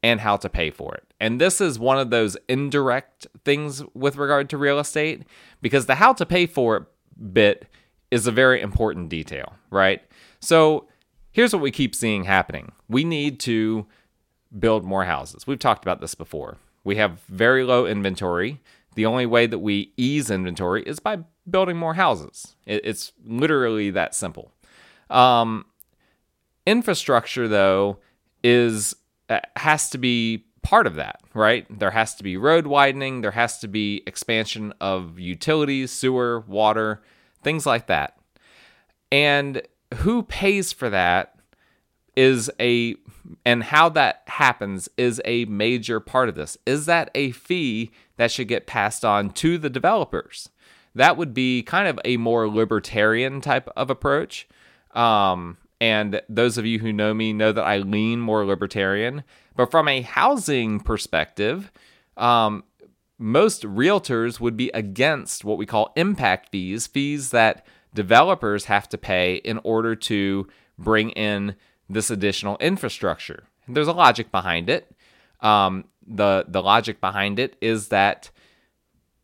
and 0.02 0.20
how 0.20 0.36
to 0.38 0.50
pay 0.50 0.70
for 0.70 0.94
it. 0.96 1.06
And 1.20 1.40
this 1.40 1.62
is 1.62 1.80
one 1.80 1.98
of 1.98 2.10
those 2.10 2.36
indirect 2.50 3.26
things 3.46 3.82
with 3.94 4.18
regard 4.18 4.50
to 4.50 4.58
real 4.58 4.80
estate 4.80 5.24
because 5.62 5.86
the 5.86 5.96
how 5.96 6.14
to 6.14 6.26
pay 6.26 6.46
for 6.46 6.78
it 6.78 6.84
bit 7.34 7.68
is 8.12 8.28
a 8.28 8.32
very 8.32 8.62
important 8.62 9.10
detail, 9.10 9.54
right? 9.70 10.02
So 10.40 10.88
here's 11.32 11.54
what 11.54 11.62
we 11.62 11.72
keep 11.72 11.96
seeing 11.96 12.26
happening 12.26 12.74
we 12.90 13.04
need 13.04 13.40
to 13.42 13.88
build 14.60 14.84
more 14.84 15.06
houses. 15.06 15.48
We've 15.48 15.60
talked 15.60 15.84
about 15.84 16.02
this 16.02 16.16
before. 16.16 16.58
We 16.84 16.98
have 16.98 17.22
very 17.30 17.64
low 17.64 17.86
inventory. 17.86 18.60
The 18.96 19.06
only 19.06 19.26
way 19.26 19.48
that 19.48 19.60
we 19.60 19.94
ease 19.98 20.30
inventory 20.30 20.84
is 20.84 21.00
by 21.00 21.20
building 21.50 21.78
more 21.78 21.96
houses. 21.96 22.56
It's 22.66 23.14
literally 23.26 23.90
that 23.90 24.14
simple. 24.14 24.52
Um, 25.10 25.66
infrastructure, 26.66 27.48
though, 27.48 28.00
is 28.44 28.96
uh, 29.30 29.40
has 29.56 29.90
to 29.92 29.98
be 29.98 30.46
part 30.62 30.88
of 30.88 30.96
that, 30.96 31.22
right? 31.34 31.68
There 31.70 31.92
has 31.92 32.16
to 32.16 32.24
be 32.24 32.38
road 32.38 32.68
widening. 32.68 33.22
There 33.22 33.32
has 33.32 33.60
to 33.60 33.68
be 33.68 34.02
expansion 34.08 34.74
of 34.82 35.20
utilities, 35.20 35.92
sewer, 35.92 36.40
water, 36.42 37.04
things 37.44 37.66
like 37.66 37.88
that. 37.88 38.18
And 39.12 39.62
who 39.98 40.24
pays 40.24 40.72
for 40.72 40.90
that 40.90 41.36
is 42.16 42.50
a 42.60 42.96
and 43.46 43.64
how 43.64 43.90
that 43.90 44.24
happens 44.28 44.90
is 44.98 45.22
a 45.26 45.46
major 45.46 46.00
part 46.00 46.30
of 46.30 46.36
this. 46.36 46.58
Is 46.66 46.86
that 46.88 47.10
a 47.16 47.32
fee 47.32 47.92
that 48.18 48.32
should 48.32 48.48
get 48.48 48.68
passed 48.68 49.06
on 49.06 49.30
to 49.32 49.58
the 49.58 49.70
developers? 49.70 50.50
That 50.96 51.18
would 51.18 51.34
be 51.34 51.64
kind 51.64 51.88
of 51.88 52.00
a 52.06 52.18
more 52.18 52.48
libertarian 52.48 53.42
type 53.42 53.70
of 53.76 53.90
approach. 53.90 54.48
Um, 54.94 55.58
and 55.82 56.22
those 56.30 56.58
of 56.58 56.66
you 56.66 56.80
who 56.80 56.94
know 56.94 57.14
me 57.14 57.34
know 57.34 57.52
that 57.52 57.64
I 57.64 57.78
lean 57.78 58.20
more 58.20 58.46
libertarian. 58.46 59.24
But 59.56 59.70
from 59.70 59.88
a 59.88 60.02
housing 60.02 60.80
perspective, 60.80 61.72
um, 62.16 62.64
most 63.18 63.64
realtors 63.64 64.40
would 64.40 64.58
be 64.58 64.70
against 64.74 65.44
what 65.44 65.58
we 65.58 65.66
call 65.66 65.92
impact 65.96 66.50
fees, 66.52 66.88
fees 66.88 67.32
that 67.32 67.66
developers 67.94 68.66
have 68.66 68.90
to 68.90 68.98
pay 68.98 69.36
in 69.36 69.60
order 69.64 69.96
to 69.96 70.48
bring 70.78 71.12
in 71.12 71.56
this 71.90 72.10
additional 72.10 72.58
infrastructure. 72.58 73.44
And 73.68 73.76
There's 73.76 73.88
a 73.88 73.94
logic 73.94 74.32
behind 74.32 74.70
it. 74.70 74.90
Um, 75.42 75.86
the 76.06 76.46
the 76.48 76.62
logic 76.62 77.00
behind 77.00 77.40
it 77.40 77.56
is 77.62 77.90
that 77.90 78.30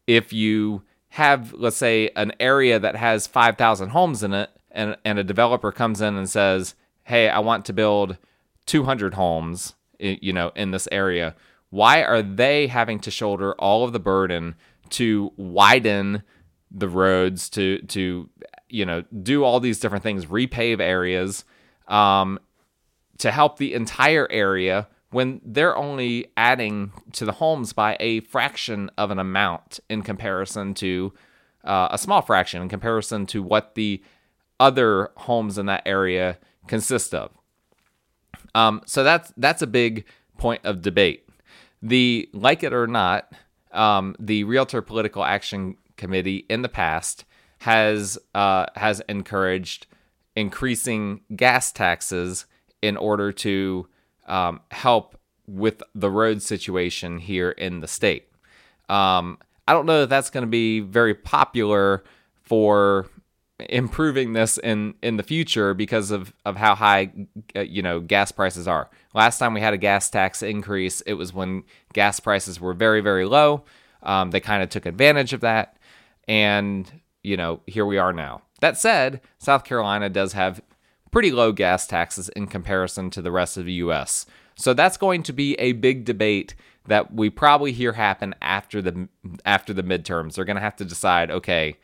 if 0.07 0.33
you 0.33 0.83
have, 1.09 1.53
let's 1.53 1.77
say, 1.77 2.09
an 2.15 2.33
area 2.39 2.79
that 2.79 2.95
has 2.95 3.27
5,000 3.27 3.89
homes 3.89 4.23
in 4.23 4.33
it, 4.33 4.49
and 4.71 4.97
and 5.03 5.19
a 5.19 5.23
developer 5.23 5.71
comes 5.71 6.01
in 6.01 6.15
and 6.15 6.29
says, 6.29 6.75
"Hey, 7.03 7.29
I 7.29 7.39
want 7.39 7.65
to 7.65 7.73
build 7.73 8.17
200 8.65 9.15
homes," 9.15 9.75
you 9.99 10.33
know, 10.33 10.51
in 10.55 10.71
this 10.71 10.87
area. 10.91 11.35
Why 11.69 12.03
are 12.03 12.21
they 12.21 12.67
having 12.67 12.99
to 13.01 13.11
shoulder 13.11 13.53
all 13.55 13.83
of 13.83 13.93
the 13.93 13.99
burden 13.99 14.55
to 14.89 15.31
widen 15.37 16.23
the 16.71 16.89
roads, 16.89 17.49
to 17.49 17.79
to 17.79 18.29
you 18.69 18.85
know 18.85 19.03
do 19.23 19.43
all 19.43 19.59
these 19.59 19.79
different 19.79 20.03
things, 20.03 20.25
repave 20.25 20.79
areas, 20.79 21.45
um, 21.87 22.39
to 23.17 23.31
help 23.31 23.57
the 23.57 23.73
entire 23.73 24.27
area 24.31 24.87
when 25.11 25.41
they're 25.43 25.75
only 25.75 26.27
adding 26.37 26.91
to 27.13 27.25
the 27.25 27.31
homes 27.33 27.73
by 27.73 27.97
a 27.99 28.19
fraction 28.21 28.91
of 28.97 29.11
an 29.11 29.19
amount 29.19 29.79
in 29.89 30.03
comparison 30.03 30.73
to 30.75 31.13
uh, 31.63 31.87
a 31.91 31.97
small 31.97 32.21
fraction 32.21 32.61
in 32.61 32.69
comparison 32.69 33.25
to 33.25 33.41
what 33.41 33.75
the 33.75 34.01
other 34.59 35.11
homes 35.17 35.57
in 35.57 35.65
that 35.67 35.83
area 35.85 36.37
consist 36.67 37.13
of. 37.13 37.31
Um, 38.55 38.81
so 38.85 39.03
that's 39.03 39.31
that's 39.37 39.61
a 39.61 39.67
big 39.67 40.05
point 40.37 40.65
of 40.65 40.81
debate. 40.81 41.27
The 41.81 42.29
like 42.33 42.63
it 42.63 42.73
or 42.73 42.87
not, 42.87 43.31
um, 43.71 44.15
the 44.19 44.43
Realtor 44.43 44.81
Political 44.81 45.23
Action 45.23 45.77
Committee 45.97 46.45
in 46.49 46.61
the 46.61 46.69
past 46.69 47.25
has 47.59 48.17
uh, 48.33 48.65
has 48.75 49.01
encouraged 49.07 49.87
increasing 50.35 51.21
gas 51.35 51.71
taxes 51.71 52.45
in 52.81 52.97
order 52.97 53.31
to 53.31 53.87
um, 54.27 54.61
help 54.71 55.17
with 55.47 55.81
the 55.95 56.09
road 56.09 56.41
situation 56.41 57.17
here 57.17 57.51
in 57.51 57.81
the 57.81 57.87
state. 57.87 58.29
Um, 58.87 59.37
I 59.67 59.73
don't 59.73 59.85
know 59.85 60.01
that 60.01 60.09
that's 60.09 60.29
going 60.29 60.43
to 60.43 60.49
be 60.49 60.79
very 60.79 61.13
popular 61.13 62.03
for 62.43 63.07
improving 63.67 64.33
this 64.33 64.57
in 64.57 64.93
in 65.01 65.17
the 65.17 65.23
future 65.23 65.73
because 65.73 66.11
of 66.11 66.33
of 66.45 66.55
how 66.55 66.75
high 66.75 67.11
uh, 67.55 67.61
you 67.61 67.81
know 67.81 67.99
gas 67.99 68.31
prices 68.31 68.67
are. 68.67 68.89
Last 69.13 69.39
time 69.39 69.53
we 69.53 69.61
had 69.61 69.73
a 69.73 69.77
gas 69.77 70.09
tax 70.09 70.41
increase, 70.41 71.01
it 71.01 71.13
was 71.13 71.33
when 71.33 71.63
gas 71.93 72.19
prices 72.19 72.59
were 72.59 72.73
very 72.73 73.01
very 73.01 73.25
low. 73.25 73.63
Um, 74.03 74.31
they 74.31 74.39
kind 74.39 74.63
of 74.63 74.69
took 74.69 74.85
advantage 74.85 75.33
of 75.33 75.41
that, 75.41 75.77
and 76.27 76.89
you 77.23 77.35
know 77.35 77.61
here 77.67 77.85
we 77.85 77.97
are 77.97 78.13
now. 78.13 78.43
That 78.61 78.77
said, 78.77 79.21
South 79.37 79.63
Carolina 79.63 80.09
does 80.09 80.33
have 80.33 80.61
pretty 81.11 81.31
low 81.31 81.51
gas 81.51 81.87
taxes 81.87 82.29
in 82.29 82.47
comparison 82.47 83.09
to 83.11 83.21
the 83.21 83.31
rest 83.31 83.57
of 83.57 83.65
the 83.65 83.73
U.S. 83.73 84.25
So 84.55 84.73
that's 84.73 84.97
going 84.97 85.23
to 85.23 85.33
be 85.33 85.55
a 85.55 85.71
big 85.73 86.05
debate 86.05 86.55
that 86.87 87.13
we 87.13 87.29
probably 87.29 87.71
hear 87.71 87.93
happen 87.93 88.35
after 88.41 88.81
the 88.81 89.07
after 89.45 89.73
the 89.73 89.83
midterms. 89.83 90.35
They're 90.35 90.45
going 90.45 90.55
to 90.55 90.61
have 90.61 90.75
to 90.77 90.85
decide, 90.85 91.31
okay, 91.31 91.77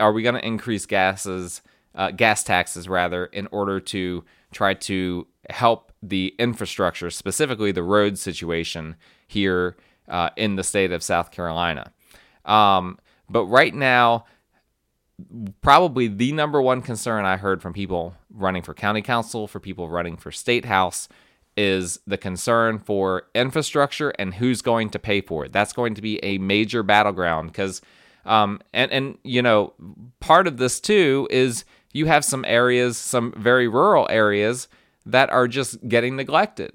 are 0.00 0.12
we 0.12 0.22
going 0.22 0.34
to 0.34 0.46
increase 0.46 0.86
gases, 0.86 1.62
uh, 1.94 2.10
gas 2.10 2.44
taxes 2.44 2.88
rather, 2.88 3.26
in 3.26 3.48
order 3.50 3.80
to 3.80 4.24
try 4.52 4.74
to 4.74 5.26
help 5.50 5.92
the 6.02 6.34
infrastructure, 6.38 7.10
specifically 7.10 7.72
the 7.72 7.82
road 7.82 8.18
situation 8.18 8.96
here 9.26 9.76
uh, 10.08 10.30
in 10.36 10.56
the 10.56 10.64
state 10.64 10.92
of 10.92 11.02
South 11.02 11.30
Carolina? 11.30 11.92
Um, 12.44 12.98
but 13.28 13.46
right 13.46 13.74
now, 13.74 14.26
probably 15.60 16.08
the 16.08 16.32
number 16.32 16.60
one 16.60 16.82
concern 16.82 17.24
I 17.24 17.36
heard 17.36 17.62
from 17.62 17.72
people 17.72 18.14
running 18.30 18.62
for 18.62 18.74
county 18.74 19.02
council, 19.02 19.46
for 19.46 19.60
people 19.60 19.88
running 19.88 20.16
for 20.16 20.32
state 20.32 20.64
house, 20.64 21.08
is 21.56 22.00
the 22.06 22.18
concern 22.18 22.78
for 22.78 23.24
infrastructure 23.34 24.10
and 24.18 24.34
who's 24.34 24.60
going 24.60 24.90
to 24.90 24.98
pay 24.98 25.20
for 25.20 25.44
it. 25.44 25.52
That's 25.52 25.72
going 25.72 25.94
to 25.94 26.02
be 26.02 26.22
a 26.24 26.38
major 26.38 26.82
battleground 26.82 27.52
because, 27.52 27.80
um, 28.24 28.60
and 28.72 28.90
and 28.92 29.18
you 29.22 29.42
know, 29.42 29.72
part 30.20 30.46
of 30.46 30.56
this 30.56 30.80
too 30.80 31.28
is 31.30 31.64
you 31.92 32.06
have 32.06 32.24
some 32.24 32.44
areas, 32.44 32.96
some 32.96 33.32
very 33.36 33.68
rural 33.68 34.06
areas 34.10 34.68
that 35.06 35.30
are 35.30 35.48
just 35.48 35.86
getting 35.88 36.16
neglected, 36.16 36.72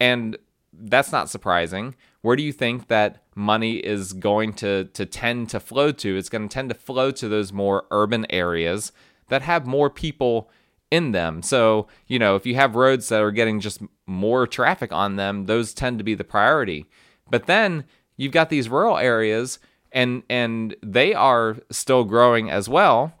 and 0.00 0.36
that's 0.72 1.12
not 1.12 1.30
surprising. 1.30 1.94
Where 2.22 2.36
do 2.36 2.42
you 2.42 2.52
think 2.52 2.88
that 2.88 3.22
money 3.34 3.76
is 3.76 4.12
going 4.12 4.54
to 4.54 4.84
to 4.84 5.06
tend 5.06 5.50
to 5.50 5.60
flow 5.60 5.92
to? 5.92 6.16
It's 6.16 6.28
going 6.28 6.48
to 6.48 6.52
tend 6.52 6.68
to 6.70 6.74
flow 6.74 7.10
to 7.12 7.28
those 7.28 7.52
more 7.52 7.84
urban 7.90 8.26
areas 8.30 8.92
that 9.28 9.42
have 9.42 9.66
more 9.66 9.90
people 9.90 10.50
in 10.90 11.12
them. 11.12 11.42
So, 11.42 11.88
you 12.06 12.18
know, 12.18 12.36
if 12.36 12.44
you 12.44 12.54
have 12.56 12.76
roads 12.76 13.08
that 13.08 13.22
are 13.22 13.30
getting 13.30 13.60
just 13.60 13.80
more 14.06 14.46
traffic 14.46 14.92
on 14.92 15.16
them, 15.16 15.46
those 15.46 15.72
tend 15.72 15.96
to 15.98 16.04
be 16.04 16.14
the 16.14 16.22
priority. 16.22 16.86
But 17.30 17.46
then 17.46 17.84
you've 18.18 18.32
got 18.32 18.50
these 18.50 18.68
rural 18.68 18.98
areas 18.98 19.58
and 19.92 20.22
and 20.28 20.76
they 20.82 21.14
are 21.14 21.58
still 21.70 22.04
growing 22.04 22.50
as 22.50 22.68
well. 22.68 23.14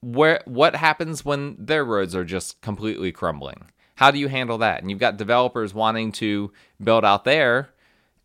Where 0.00 0.42
what 0.44 0.76
happens 0.76 1.24
when 1.24 1.56
their 1.58 1.84
roads 1.84 2.14
are 2.14 2.24
just 2.24 2.60
completely 2.60 3.12
crumbling? 3.12 3.66
How 3.96 4.10
do 4.10 4.18
you 4.18 4.28
handle 4.28 4.58
that? 4.58 4.80
And 4.80 4.90
you've 4.90 5.00
got 5.00 5.16
developers 5.16 5.72
wanting 5.72 6.12
to 6.12 6.52
build 6.82 7.04
out 7.04 7.24
there, 7.24 7.70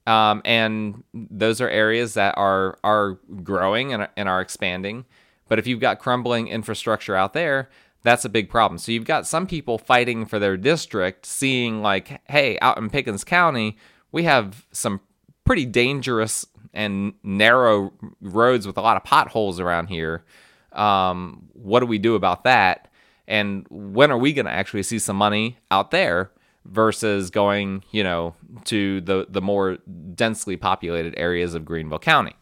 um, 0.06 0.42
and 0.44 1.04
those 1.14 1.62
are 1.62 1.70
areas 1.70 2.16
that 2.16 2.38
are 2.38 2.78
are 2.84 3.18
growing 3.44 3.94
and, 3.94 4.08
and 4.18 4.28
are 4.28 4.42
expanding. 4.42 5.06
But 5.48 5.60
if 5.60 5.68
you've 5.68 5.80
got 5.80 6.00
crumbling 6.00 6.48
infrastructure 6.48 7.16
out 7.16 7.34
there, 7.34 7.70
that's 8.04 8.26
a 8.26 8.30
big 8.30 8.50
problem. 8.50 8.78
So 8.78 8.92
you've 8.92 9.06
got 9.06 9.28
some 9.28 9.46
people 9.46 9.78
fighting 9.78 10.26
for 10.26 10.40
their 10.40 10.58
district, 10.58 11.26
seeing 11.26 11.82
like, 11.82 12.22
hey, 12.30 12.58
out 12.60 12.78
in 12.78 12.90
Pickens 12.90 13.24
County, 13.24 13.78
we 14.12 14.24
have 14.24 14.66
some 14.72 15.02
pretty 15.46 15.66
dangerous 15.66 16.46
and 16.74 17.14
narrow 17.24 17.94
roads 18.22 18.66
with 18.66 18.78
a 18.78 18.82
lot 18.82 18.98
of 18.98 19.04
potholes 19.04 19.60
around 19.60 19.88
here. 19.88 20.24
Um, 20.72 21.50
what 21.54 21.82
do 21.82 21.86
we 21.86 21.98
do 21.98 22.16
about 22.16 22.44
that? 22.46 22.88
And 23.28 23.66
when 23.70 24.12
are 24.12 24.18
we 24.18 24.34
going 24.34 24.46
to 24.46 24.52
actually 24.52 24.84
see 24.84 25.00
some 25.00 25.16
money 25.16 25.58
out 25.70 25.92
there 25.92 26.32
versus 26.66 27.30
going, 27.30 27.84
you 27.92 28.04
know, 28.04 28.36
to 28.66 29.02
the 29.02 29.26
the 29.30 29.42
more 29.42 29.78
densely 30.14 30.58
populated 30.58 31.14
areas 31.18 31.54
of 31.54 31.66
Greenville 31.66 32.00
County? 32.00 32.36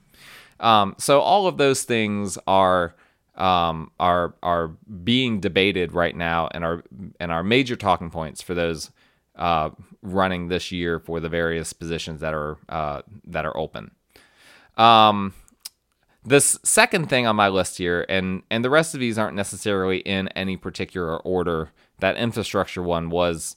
Um, 0.60 0.96
so 0.98 1.22
all 1.22 1.48
of 1.48 1.58
those 1.58 1.84
things 1.84 2.38
are 2.48 2.96
um, 3.36 3.92
are 4.00 4.36
are 4.44 4.70
being 5.04 5.40
debated 5.40 5.94
right 5.94 6.16
now 6.16 6.50
and 6.52 6.64
are 6.64 6.84
and 7.20 7.32
are 7.32 7.44
major 7.44 7.76
talking 7.76 8.10
points 8.10 8.42
for 8.42 8.54
those 8.54 8.92
uh, 9.36 9.70
running 10.02 10.50
this 10.50 10.72
year 10.72 11.00
for 11.00 11.20
the 11.20 11.30
various 11.30 11.72
positions 11.74 12.20
that 12.20 12.34
are 12.34 12.58
uh, 12.68 13.02
that 13.26 13.46
are 13.46 13.56
open. 13.56 13.92
Um, 14.80 15.34
this 16.26 16.60
second 16.64 17.10
thing 17.10 17.28
on 17.28 17.36
my 17.36 17.50
list 17.50 17.78
here, 17.78 18.06
and 18.10 18.44
and 18.50 18.64
the 18.64 18.70
rest 18.70 18.94
of 18.94 19.00
these 19.00 19.18
aren't 19.18 19.36
necessarily 19.36 20.00
in 20.00 20.28
any 20.30 20.58
particular 20.58 21.18
order. 21.18 21.72
That 22.00 22.18
infrastructure 22.18 22.82
one 22.82 23.10
was 23.10 23.56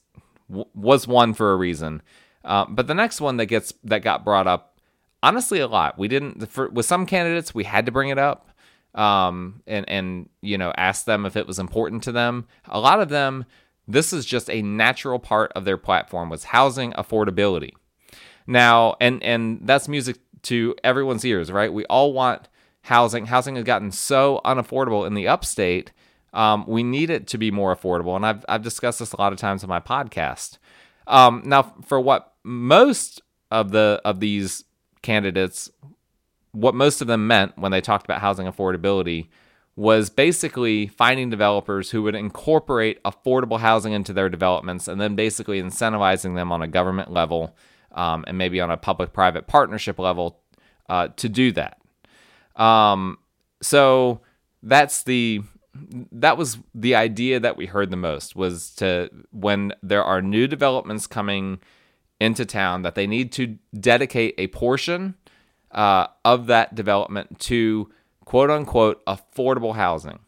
was 0.48 1.06
one 1.06 1.34
for 1.34 1.52
a 1.52 1.56
reason, 1.56 2.02
uh, 2.44 2.66
but 2.68 2.86
the 2.86 2.94
next 2.94 3.20
one 3.20 3.36
that 3.38 3.46
gets 3.46 3.72
that 3.84 4.02
got 4.02 4.24
brought 4.24 4.46
up, 4.46 4.78
honestly, 5.22 5.60
a 5.60 5.66
lot. 5.66 5.98
We 5.98 6.08
didn't 6.08 6.48
for, 6.48 6.68
with 6.68 6.86
some 6.86 7.06
candidates 7.06 7.54
we 7.54 7.64
had 7.64 7.86
to 7.86 7.92
bring 7.92 8.10
it 8.10 8.18
up 8.18 8.48
um, 8.94 9.62
and 9.66 9.88
and 9.88 10.28
you 10.40 10.58
know 10.58 10.72
ask 10.76 11.04
them 11.04 11.24
if 11.26 11.36
it 11.36 11.46
was 11.46 11.58
important 11.58 12.02
to 12.04 12.12
them. 12.12 12.46
A 12.66 12.80
lot 12.80 13.00
of 13.00 13.08
them, 13.08 13.44
this 13.88 14.12
is 14.12 14.24
just 14.24 14.50
a 14.50 14.62
natural 14.62 15.18
part 15.18 15.52
of 15.54 15.64
their 15.64 15.78
platform 15.78 16.28
was 16.28 16.44
housing 16.44 16.92
affordability. 16.92 17.72
Now, 18.46 18.96
and 19.00 19.22
and 19.22 19.60
that's 19.62 19.88
music 19.88 20.18
to 20.44 20.74
everyone's 20.82 21.24
ears, 21.24 21.50
right? 21.50 21.72
We 21.72 21.84
all 21.86 22.12
want 22.12 22.48
housing. 22.82 23.26
Housing 23.26 23.56
has 23.56 23.64
gotten 23.64 23.90
so 23.90 24.40
unaffordable 24.44 25.06
in 25.06 25.14
the 25.14 25.28
upstate. 25.28 25.92
Um, 26.32 26.64
we 26.66 26.82
need 26.82 27.10
it 27.10 27.26
to 27.28 27.38
be 27.38 27.50
more 27.50 27.74
affordable, 27.74 28.16
and 28.16 28.24
I've 28.24 28.44
I've 28.48 28.62
discussed 28.62 28.98
this 29.00 29.12
a 29.12 29.20
lot 29.20 29.32
of 29.32 29.38
times 29.38 29.62
on 29.62 29.68
my 29.68 29.80
podcast. 29.80 30.58
Um, 31.06 31.42
now, 31.44 31.74
for 31.84 32.00
what 32.00 32.34
most 32.42 33.22
of 33.50 33.70
the 33.70 34.00
of 34.04 34.20
these 34.20 34.64
candidates 35.02 35.70
what 36.52 36.74
most 36.74 37.00
of 37.00 37.06
them 37.06 37.26
meant 37.26 37.58
when 37.58 37.72
they 37.72 37.80
talked 37.80 38.04
about 38.04 38.20
housing 38.20 38.46
affordability 38.46 39.28
was 39.74 40.10
basically 40.10 40.86
finding 40.86 41.30
developers 41.30 41.90
who 41.90 42.02
would 42.02 42.14
incorporate 42.14 43.02
affordable 43.04 43.58
housing 43.58 43.94
into 43.94 44.12
their 44.12 44.28
developments 44.28 44.86
and 44.86 45.00
then 45.00 45.16
basically 45.16 45.60
incentivizing 45.60 46.34
them 46.34 46.52
on 46.52 46.60
a 46.60 46.68
government 46.68 47.10
level 47.10 47.56
um, 47.92 48.24
and 48.26 48.38
maybe 48.38 48.60
on 48.60 48.70
a 48.70 48.76
public 48.76 49.12
private 49.12 49.46
partnership 49.46 49.98
level 49.98 50.40
uh, 50.88 51.08
to 51.16 51.28
do 51.28 51.52
that. 51.52 51.78
Um, 52.56 53.18
so 53.60 54.20
that's 54.62 55.02
the 55.04 55.42
that 56.12 56.36
was 56.36 56.58
the 56.74 56.94
idea 56.94 57.40
that 57.40 57.56
we 57.56 57.64
heard 57.66 57.90
the 57.90 57.96
most 57.96 58.36
was 58.36 58.70
to 58.74 59.08
when 59.30 59.72
there 59.82 60.04
are 60.04 60.20
new 60.20 60.46
developments 60.46 61.06
coming 61.06 61.60
into 62.20 62.44
town 62.44 62.82
that 62.82 62.94
they 62.94 63.06
need 63.06 63.32
to 63.32 63.58
dedicate 63.78 64.34
a 64.36 64.48
portion 64.48 65.14
uh, 65.70 66.06
of 66.24 66.46
that 66.46 66.74
development 66.74 67.38
to 67.40 67.90
quote 68.24 68.50
unquote 68.50 69.04
affordable 69.06 69.74
housing, 69.74 70.18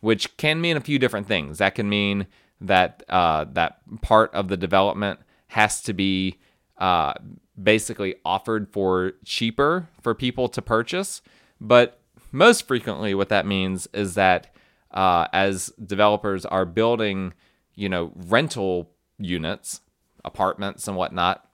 which 0.00 0.36
can 0.36 0.60
mean 0.60 0.76
a 0.76 0.80
few 0.80 0.98
different 0.98 1.26
things. 1.26 1.58
That 1.58 1.74
can 1.74 1.88
mean 1.88 2.26
that 2.60 3.02
uh, 3.08 3.44
that 3.52 3.78
part 4.00 4.34
of 4.34 4.48
the 4.48 4.56
development 4.56 5.20
has 5.48 5.82
to 5.82 5.92
be 5.92 6.38
uh, 6.78 7.14
basically 7.60 8.16
offered 8.24 8.68
for 8.72 9.12
cheaper 9.24 9.88
for 10.00 10.14
people 10.14 10.48
to 10.48 10.62
purchase. 10.62 11.22
But 11.60 12.00
most 12.32 12.66
frequently, 12.66 13.14
what 13.14 13.28
that 13.28 13.46
means 13.46 13.86
is 13.92 14.14
that 14.14 14.54
uh, 14.90 15.28
as 15.32 15.72
developers 15.84 16.44
are 16.44 16.64
building, 16.64 17.32
you 17.74 17.88
know, 17.88 18.12
rental 18.14 18.90
units, 19.18 19.80
apartments, 20.24 20.88
and 20.88 20.96
whatnot, 20.96 21.48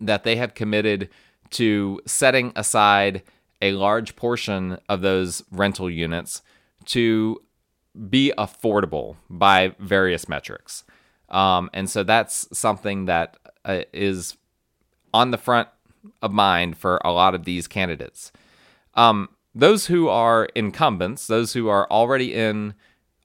that 0.00 0.24
they 0.24 0.36
have 0.36 0.54
committed 0.54 1.08
to 1.50 2.00
setting 2.06 2.52
aside 2.56 3.22
a 3.62 3.72
large 3.72 4.16
portion 4.16 4.78
of 4.88 5.00
those 5.00 5.42
rental 5.50 5.88
units 5.90 6.42
to 6.84 7.40
be 8.08 8.32
affordable 8.36 9.16
by 9.30 9.74
various 9.78 10.28
metrics. 10.28 10.84
Um, 11.28 11.70
and 11.72 11.88
so 11.88 12.02
that's 12.02 12.46
something 12.56 13.06
that 13.06 13.36
uh, 13.66 13.82
is 13.92 14.36
on 15.12 15.30
the 15.30 15.38
front 15.38 15.68
of 16.22 16.32
mind 16.32 16.78
for 16.78 17.00
a 17.04 17.12
lot 17.12 17.34
of 17.34 17.44
these 17.44 17.68
candidates. 17.68 18.32
Um, 18.94 19.28
those 19.54 19.86
who 19.86 20.08
are 20.08 20.48
incumbents, 20.54 21.26
those 21.26 21.52
who 21.52 21.68
are 21.68 21.90
already 21.90 22.34
in 22.34 22.74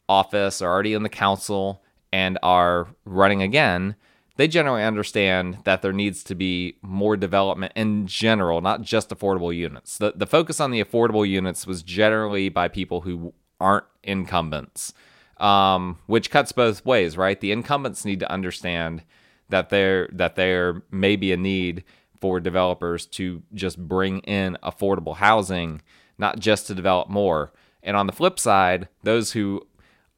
office, 0.10 0.62
are 0.62 0.72
already 0.72 0.94
in 0.94 1.04
the 1.04 1.10
council, 1.10 1.84
and 2.12 2.38
are 2.44 2.88
running 3.06 3.42
again, 3.42 3.96
they 4.38 4.48
generally 4.48 4.84
understand 4.84 5.60
that 5.66 5.82
there 5.82 5.94
needs 5.94 6.24
to 6.24 6.36
be 6.36 6.78
more 6.82 7.16
development 7.16 7.74
in 7.76 8.08
general, 8.08 8.62
not 8.62 8.82
just 8.82 9.10
affordable 9.10 9.56
units. 9.56 9.98
The, 9.98 10.14
the 10.16 10.26
focus 10.26 10.60
on 10.60 10.72
the 10.72 10.84
affordable 10.84 11.28
units 11.28 11.68
was 11.68 11.84
generally 11.84 12.50
by 12.50 12.68
people 12.68 13.02
who 13.02 13.34
aren't 13.60 13.86
incumbents, 14.04 14.94
um, 15.38 16.00
which 16.08 16.32
cuts 16.32 16.52
both 16.52 16.86
ways, 16.86 17.18
right? 17.18 17.40
The 17.40 17.52
incumbents 17.52 18.06
need 18.06 18.20
to 18.22 18.32
understand 18.32 19.04
that 19.52 19.70
there 19.70 20.10
that 20.12 20.36
there 20.36 20.84
may 20.92 21.16
be 21.16 21.32
a 21.32 21.38
need 21.38 21.84
for 22.20 22.40
developers 22.40 23.06
to 23.08 23.42
just 23.54 23.78
bring 23.80 24.20
in 24.20 24.58
affordable 24.64 25.16
housing, 25.16 25.82
not 26.18 26.40
just 26.40 26.68
to 26.68 26.76
develop 26.76 27.10
more. 27.10 27.52
And 27.84 27.98
on 27.98 28.06
the 28.08 28.14
flip 28.14 28.38
side, 28.40 28.88
those 29.04 29.32
who 29.32 29.68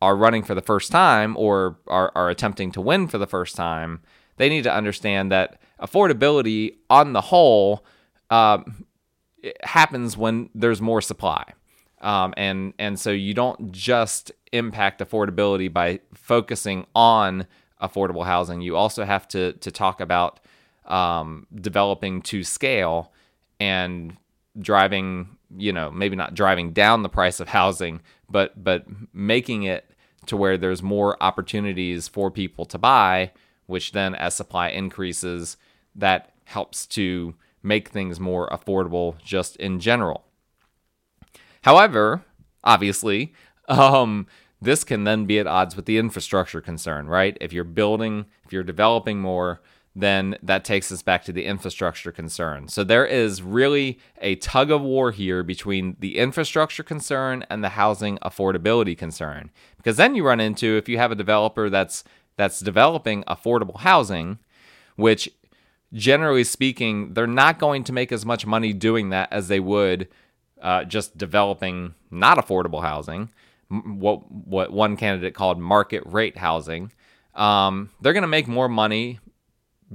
are 0.01 0.17
running 0.17 0.43
for 0.43 0.53
the 0.53 0.61
first 0.61 0.91
time 0.91 1.37
or 1.37 1.77
are, 1.87 2.11
are 2.13 2.29
attempting 2.29 2.71
to 2.73 2.81
win 2.81 3.07
for 3.07 3.17
the 3.17 3.27
first 3.27 3.55
time, 3.55 4.01
they 4.35 4.49
need 4.49 4.63
to 4.63 4.73
understand 4.73 5.31
that 5.31 5.61
affordability 5.81 6.75
on 6.89 7.13
the 7.13 7.21
whole 7.21 7.85
uh, 8.29 8.59
happens 9.63 10.17
when 10.17 10.49
there's 10.53 10.81
more 10.81 11.01
supply. 11.01 11.45
Um, 12.01 12.33
and 12.35 12.73
and 12.77 12.99
so 12.99 13.11
you 13.11 13.33
don't 13.33 13.71
just 13.71 14.33
impact 14.51 14.99
affordability 14.99 15.71
by 15.71 16.01
focusing 16.13 16.85
on 16.93 17.47
affordable 17.83 18.25
housing. 18.25 18.61
You 18.61 18.75
also 18.75 19.03
have 19.05 19.27
to 19.29 19.53
to 19.53 19.71
talk 19.71 19.99
about 19.99 20.39
um, 20.85 21.45
developing 21.53 22.21
to 22.23 22.43
scale 22.43 23.11
and 23.59 24.17
driving, 24.59 25.37
you 25.55 25.71
know, 25.71 25.91
maybe 25.91 26.15
not 26.15 26.33
driving 26.33 26.71
down 26.71 27.03
the 27.03 27.09
price 27.09 27.39
of 27.39 27.49
housing, 27.49 28.01
but 28.29 28.63
but 28.63 28.85
making 29.13 29.63
it 29.63 29.89
to 30.25 30.37
where 30.37 30.57
there's 30.57 30.81
more 30.81 31.21
opportunities 31.21 32.07
for 32.07 32.31
people 32.31 32.65
to 32.65 32.77
buy, 32.77 33.31
which 33.65 33.91
then 33.91 34.15
as 34.15 34.35
supply 34.35 34.69
increases, 34.69 35.57
that 35.95 36.31
helps 36.45 36.85
to 36.87 37.35
make 37.61 37.89
things 37.89 38.19
more 38.19 38.47
affordable 38.49 39.17
just 39.21 39.55
in 39.57 39.79
general. 39.79 40.25
However, 41.61 42.23
obviously, 42.63 43.33
um, 43.67 44.27
this 44.63 44.84
can 44.84 45.03
then 45.03 45.25
be 45.25 45.39
at 45.39 45.48
odds 45.48 45.75
with 45.75 45.86
the 45.86 45.98
infrastructure 45.98 46.62
concern, 46.62 47.08
right? 47.08 47.38
If 47.41 47.53
you're 47.53 47.63
building, 47.63 48.25
if 48.46 48.53
you're 48.53 48.63
developing 48.63 49.20
more, 49.20 49.62
then 49.96 50.36
that 50.41 50.65
takes 50.65 50.91
us 50.91 51.03
back 51.03 51.24
to 51.24 51.32
the 51.32 51.46
infrastructure 51.46 52.12
concern. 52.12 52.67
So 52.67 52.84
there 52.84 53.05
is 53.05 53.43
really 53.43 54.00
a 54.22 54.36
tug 54.38 54.72
of 54.72 54.82
war 54.82 55.12
here 55.12 55.43
between 55.43 55.96
the 56.00 56.17
infrastructure 56.17 56.82
concern 56.82 57.46
and 57.50 57.63
the 57.63 57.70
housing 57.70 58.17
affordability 58.20 58.98
concern. 58.98 59.51
Because 59.77 59.98
then 59.98 60.15
you 60.15 60.25
run 60.25 60.39
into 60.39 60.77
if 60.77 60.89
you 60.89 60.98
have 60.98 61.12
a 61.12 61.15
developer 61.15 61.70
that's 61.70 62.03
that's 62.36 62.60
developing 62.60 63.24
affordable 63.25 63.82
housing, 63.82 64.39
which 64.96 65.29
generally 65.93 66.43
speaking, 66.43 67.13
they're 67.13 67.27
not 67.27 67.60
going 67.60 67.84
to 67.84 67.93
make 67.93 68.12
as 68.12 68.25
much 68.25 68.48
money 68.48 68.74
doing 68.74 69.10
that 69.10 69.32
as 69.32 69.48
they 69.48 69.60
would 69.60 70.08
uh, 70.60 70.84
just 70.84 71.15
developing 71.15 71.93
not 72.10 72.39
affordable 72.39 72.82
housing, 72.82 73.29
what 73.74 74.32
what 74.32 74.72
one 74.72 74.98
candidate 74.98 75.34
called 75.34 75.60
market 75.60 76.03
rate 76.06 76.38
housing. 76.38 76.92
Um, 77.36 77.89
they're 78.01 78.13
going 78.13 78.22
to 78.22 78.27
make 78.27 78.48
more 78.48 78.70
money 78.70 79.20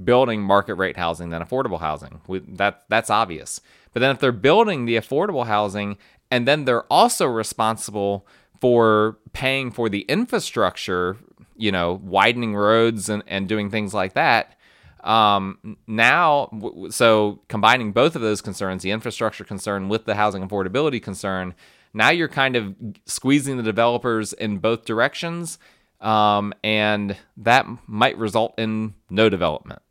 building 0.03 0.41
market 0.41 0.75
rate 0.75 0.97
housing 0.97 1.29
than 1.29 1.41
affordable 1.41 1.79
housing. 1.79 2.21
We, 2.27 2.39
that 2.39 2.83
that's 2.89 3.09
obvious. 3.09 3.61
But 3.93 4.01
then 4.01 4.11
if 4.11 4.19
they're 4.19 4.31
building 4.31 4.85
the 4.85 4.95
affordable 4.95 5.47
housing 5.47 5.97
and 6.31 6.47
then 6.47 6.65
they're 6.65 6.83
also 6.91 7.25
responsible 7.25 8.27
for 8.61 9.17
paying 9.33 9.71
for 9.71 9.89
the 9.89 10.01
infrastructure, 10.01 11.17
you 11.55 11.71
know, 11.71 11.99
widening 12.03 12.55
roads 12.55 13.09
and, 13.09 13.23
and 13.27 13.47
doing 13.47 13.69
things 13.69 13.93
like 13.93 14.13
that. 14.13 14.55
Um, 15.03 15.77
now, 15.87 16.49
so 16.89 17.39
combining 17.47 17.93
both 17.93 18.15
of 18.15 18.21
those 18.21 18.41
concerns, 18.41 18.83
the 18.83 18.91
infrastructure 18.91 19.45
concern 19.45 19.87
with 19.87 20.05
the 20.05 20.15
housing 20.15 20.47
affordability 20.47 21.01
concern, 21.01 21.55
now 21.93 22.09
you're 22.09 22.27
kind 22.27 22.55
of 22.55 22.75
squeezing 23.05 23.57
the 23.57 23.63
developers 23.63 24.33
in 24.33 24.57
both 24.57 24.85
directions. 24.85 25.59
Um, 26.01 26.53
and 26.63 27.17
that 27.37 27.67
might 27.87 28.17
result 28.17 28.53
in 28.57 28.93
no 29.09 29.27
development. 29.27 29.81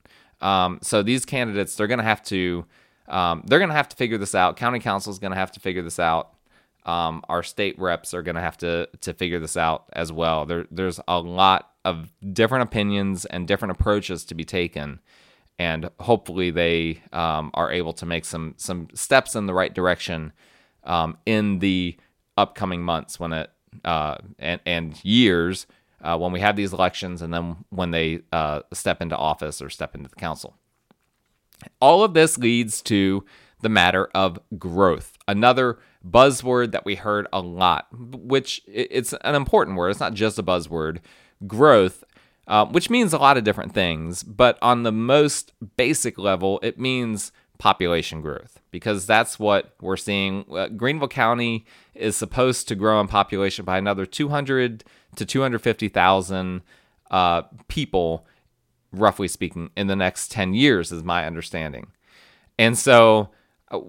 Um, 0.40 0.78
so 0.82 1.02
these 1.02 1.24
candidates, 1.24 1.76
they're 1.76 1.87
going 1.87 1.98
to 1.98 2.04
have 2.04 2.22
to, 2.24 2.64
um, 3.08 3.42
they're 3.46 3.58
going 3.58 3.70
to 3.70 3.74
have 3.74 3.88
to 3.90 3.96
figure 3.96 4.18
this 4.18 4.34
out. 4.34 4.56
County 4.56 4.78
council 4.78 5.12
is 5.12 5.18
going 5.18 5.32
to 5.32 5.38
have 5.38 5.52
to 5.52 5.61
figure 5.61 5.82
this 5.82 5.98
out. 5.98 6.34
Um, 6.87 7.22
our 7.28 7.42
state 7.42 7.78
reps 7.78 8.14
are 8.14 8.22
going 8.22 8.37
to 8.37 8.40
have 8.40 8.56
to 8.58 8.88
to 9.02 9.12
figure 9.12 9.38
this 9.38 9.58
out 9.58 9.90
as 9.92 10.11
well. 10.11 10.46
There, 10.46 10.66
there's 10.70 10.98
a 11.06 11.18
lot 11.18 11.72
of 11.84 12.11
different 12.32 12.62
opinions 12.62 13.26
and 13.26 13.46
different 13.46 13.72
approaches 13.72 14.24
to 14.26 14.34
be 14.34 14.44
taken, 14.44 15.00
and 15.58 15.90
hopefully 16.00 16.50
they 16.50 17.02
um, 17.12 17.50
are 17.52 17.70
able 17.70 17.92
to 17.94 18.06
make 18.06 18.24
some 18.24 18.54
some 18.56 18.88
steps 18.94 19.34
in 19.34 19.44
the 19.44 19.52
right 19.52 19.74
direction 19.74 20.32
um, 20.88 21.16
in 21.24 21.61
the 21.61 21.96
upcoming 22.37 22.83
months 22.83 23.20
when 23.20 23.33
it 23.33 23.51
uh, 23.85 24.16
and 24.38 24.61
and 24.66 25.05
years 25.05 25.66
uh, 26.03 26.16
when 26.16 26.33
we 26.33 26.40
have 26.40 26.57
these 26.57 26.72
elections 26.72 27.22
and 27.22 27.33
then 27.33 27.57
when 27.70 27.90
they 27.90 28.20
uh, 28.33 28.61
step 28.72 29.01
into 29.03 29.16
office 29.16 29.61
or 29.62 29.70
step 29.70 29.94
into 29.94 30.09
the 30.09 30.16
council. 30.16 30.57
All 31.81 32.03
of 32.03 32.14
this 32.14 32.38
leads 32.38 32.81
to 32.83 33.24
the 33.61 33.68
matter 33.68 34.09
of 34.14 34.38
growth, 34.59 35.18
another 35.27 35.79
buzzword 36.09 36.70
that 36.72 36.85
we 36.85 36.94
heard 36.94 37.27
a 37.33 37.40
lot, 37.40 37.88
which 37.92 38.62
it's 38.66 39.12
an 39.22 39.35
important 39.35 39.77
word. 39.77 39.90
It's 39.90 40.01
not 40.01 40.14
just 40.14 40.38
a 40.38 40.42
buzzword. 40.42 40.98
Growth, 41.46 42.05
uh, 42.46 42.66
which 42.66 42.90
means 42.90 43.12
a 43.12 43.18
lot 43.18 43.37
of 43.37 43.44
different 43.44 43.74
things, 43.74 44.22
but 44.22 44.59
on 44.62 44.85
the 44.85 44.92
most 44.92 45.53
basic 45.77 46.18
level, 46.18 46.61
it 46.62 46.79
means 46.79 47.33
population 47.59 48.21
growth 48.21 48.61
because 48.71 49.05
that's 49.07 49.38
what 49.38 49.75
we're 49.81 49.97
seeing. 49.97 50.44
Uh, 50.51 50.68
Greenville 50.68 51.09
County 51.09 51.66
is 51.94 52.16
supposed 52.16 52.68
to 52.68 52.75
grow 52.75 53.01
in 53.01 53.09
population 53.09 53.64
by 53.64 53.79
another 53.79 54.07
200 54.07 54.85
to 55.16 55.27
250,000 55.27 56.62
uh, 57.11 57.42
people, 57.66 58.27
roughly 58.92 59.29
speaking, 59.29 59.71
in 59.77 59.88
the 59.88 59.97
next 59.97 60.31
10 60.31 60.55
years, 60.55 60.92
is 60.92 61.03
my 61.03 61.27
understanding. 61.27 61.88
And 62.59 62.79
so 62.79 63.31
uh, 63.71 63.81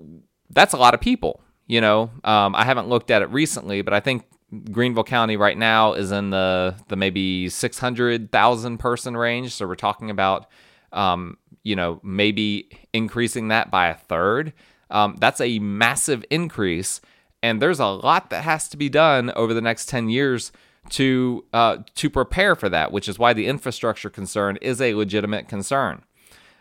that's 0.49 0.73
a 0.73 0.77
lot 0.77 0.93
of 0.93 1.01
people. 1.01 1.41
You 1.67 1.81
know, 1.81 2.09
um, 2.23 2.55
I 2.55 2.65
haven't 2.65 2.87
looked 2.89 3.11
at 3.11 3.21
it 3.21 3.29
recently, 3.29 3.83
but 3.83 3.93
I 3.93 3.99
think 3.99 4.23
Greenville 4.71 5.03
County 5.03 5.37
right 5.37 5.57
now 5.57 5.93
is 5.93 6.11
in 6.11 6.31
the 6.31 6.75
the 6.87 6.95
maybe 6.95 7.47
600,000 7.49 8.77
person 8.79 9.15
range. 9.15 9.53
So 9.53 9.67
we're 9.67 9.75
talking 9.75 10.09
about 10.09 10.47
um, 10.91 11.37
you 11.63 11.75
know, 11.75 11.99
maybe 12.03 12.69
increasing 12.93 13.49
that 13.49 13.69
by 13.69 13.87
a 13.87 13.95
third. 13.95 14.53
Um, 14.89 15.17
that's 15.19 15.41
a 15.41 15.59
massive 15.59 16.25
increase, 16.29 16.99
and 17.43 17.61
there's 17.61 17.79
a 17.79 17.87
lot 17.87 18.29
that 18.31 18.43
has 18.43 18.67
to 18.69 18.77
be 18.77 18.89
done 18.89 19.31
over 19.35 19.53
the 19.53 19.61
next 19.61 19.87
10 19.89 20.09
years 20.09 20.51
to 20.89 21.45
uh, 21.53 21.77
to 21.95 22.09
prepare 22.09 22.55
for 22.55 22.69
that, 22.69 22.91
which 22.91 23.07
is 23.07 23.19
why 23.19 23.33
the 23.33 23.45
infrastructure 23.45 24.09
concern 24.09 24.57
is 24.61 24.81
a 24.81 24.95
legitimate 24.95 25.47
concern. 25.47 26.03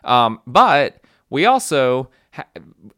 Um, 0.05 0.41
but 0.47 1.03
we 1.31 1.47
also, 1.47 2.11
ha- 2.33 2.47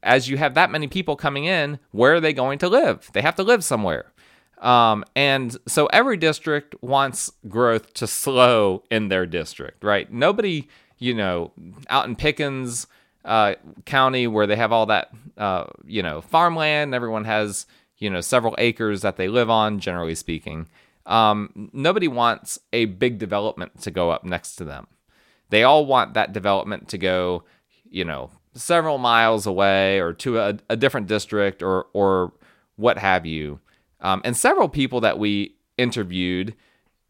as 0.02 0.28
you 0.28 0.36
have 0.38 0.54
that 0.54 0.70
many 0.70 0.88
people 0.88 1.16
coming 1.16 1.44
in, 1.44 1.78
where 1.92 2.14
are 2.14 2.20
they 2.20 2.32
going 2.32 2.58
to 2.58 2.68
live? 2.68 3.10
They 3.12 3.22
have 3.22 3.36
to 3.36 3.42
live 3.42 3.64
somewhere. 3.64 4.12
Um, 4.58 5.04
and 5.16 5.56
so 5.66 5.86
every 5.86 6.16
district 6.16 6.74
wants 6.82 7.32
growth 7.48 7.94
to 7.94 8.06
slow 8.06 8.84
in 8.90 9.08
their 9.08 9.24
district, 9.24 9.82
right? 9.82 10.12
Nobody 10.12 10.68
you 11.00 11.14
know, 11.14 11.50
out 11.88 12.06
in 12.06 12.14
Pickens 12.14 12.86
uh, 13.24 13.54
County 13.86 14.28
where 14.28 14.46
they 14.46 14.54
have 14.56 14.70
all 14.70 14.86
that, 14.86 15.10
uh, 15.36 15.64
you 15.84 16.02
know, 16.02 16.20
farmland. 16.20 16.94
Everyone 16.94 17.24
has, 17.24 17.66
you 17.98 18.08
know, 18.08 18.20
several 18.20 18.54
acres 18.58 19.00
that 19.00 19.16
they 19.16 19.26
live 19.26 19.50
on, 19.50 19.80
generally 19.80 20.14
speaking. 20.14 20.68
Um, 21.06 21.70
nobody 21.72 22.06
wants 22.06 22.60
a 22.72 22.84
big 22.84 23.18
development 23.18 23.80
to 23.82 23.90
go 23.90 24.10
up 24.10 24.24
next 24.24 24.56
to 24.56 24.64
them. 24.64 24.86
They 25.48 25.64
all 25.64 25.84
want 25.84 26.14
that 26.14 26.32
development 26.32 26.88
to 26.90 26.98
go, 26.98 27.42
you 27.90 28.04
know, 28.04 28.30
several 28.54 28.98
miles 28.98 29.46
away 29.46 29.98
or 29.98 30.12
to 30.12 30.38
a, 30.38 30.58
a 30.68 30.76
different 30.76 31.08
district 31.08 31.62
or 31.62 31.86
or 31.92 32.32
what 32.76 32.98
have 32.98 33.26
you. 33.26 33.60
Um, 34.00 34.20
and 34.24 34.36
several 34.36 34.68
people 34.68 35.00
that 35.00 35.18
we 35.18 35.56
interviewed 35.76 36.54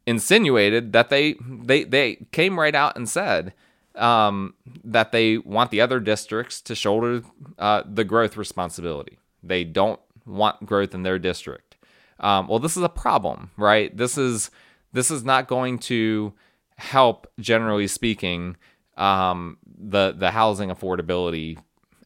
insinuated 0.07 0.93
that 0.93 1.11
they 1.11 1.35
they 1.43 1.85
they 1.85 2.27
came 2.33 2.59
right 2.59 2.75
out 2.75 2.97
and 2.97 3.09
said 3.09 3.53
um, 3.95 4.55
that 4.85 5.13
they 5.13 5.39
want 5.39 5.71
the 5.71 5.81
other 5.81 6.01
districts 6.01 6.61
to 6.63 6.75
shoulder 6.75 7.23
uh, 7.59 7.83
the 7.87 8.05
growth 8.05 8.37
responsibility. 8.37 9.19
They 9.43 9.65
don't 9.65 10.01
want 10.27 10.65
growth 10.65 10.95
in 10.95 11.03
their 11.03 11.19
district. 11.19 11.77
Um, 12.21 12.49
well, 12.49 12.59
this 12.59 12.77
is 12.77 12.83
a 12.83 12.89
problem, 12.89 13.51
right? 13.57 13.95
This 13.97 14.19
is 14.19 14.51
this 14.93 15.11
is 15.11 15.25
not 15.25 15.49
going 15.49 15.79
to 15.79 16.33
help, 16.77 17.27
generally 17.39 17.87
speaking, 17.87 18.57
um, 18.97 19.57
the 19.67 20.13
the 20.13 20.31
housing 20.31 20.71
affordability 20.71 21.59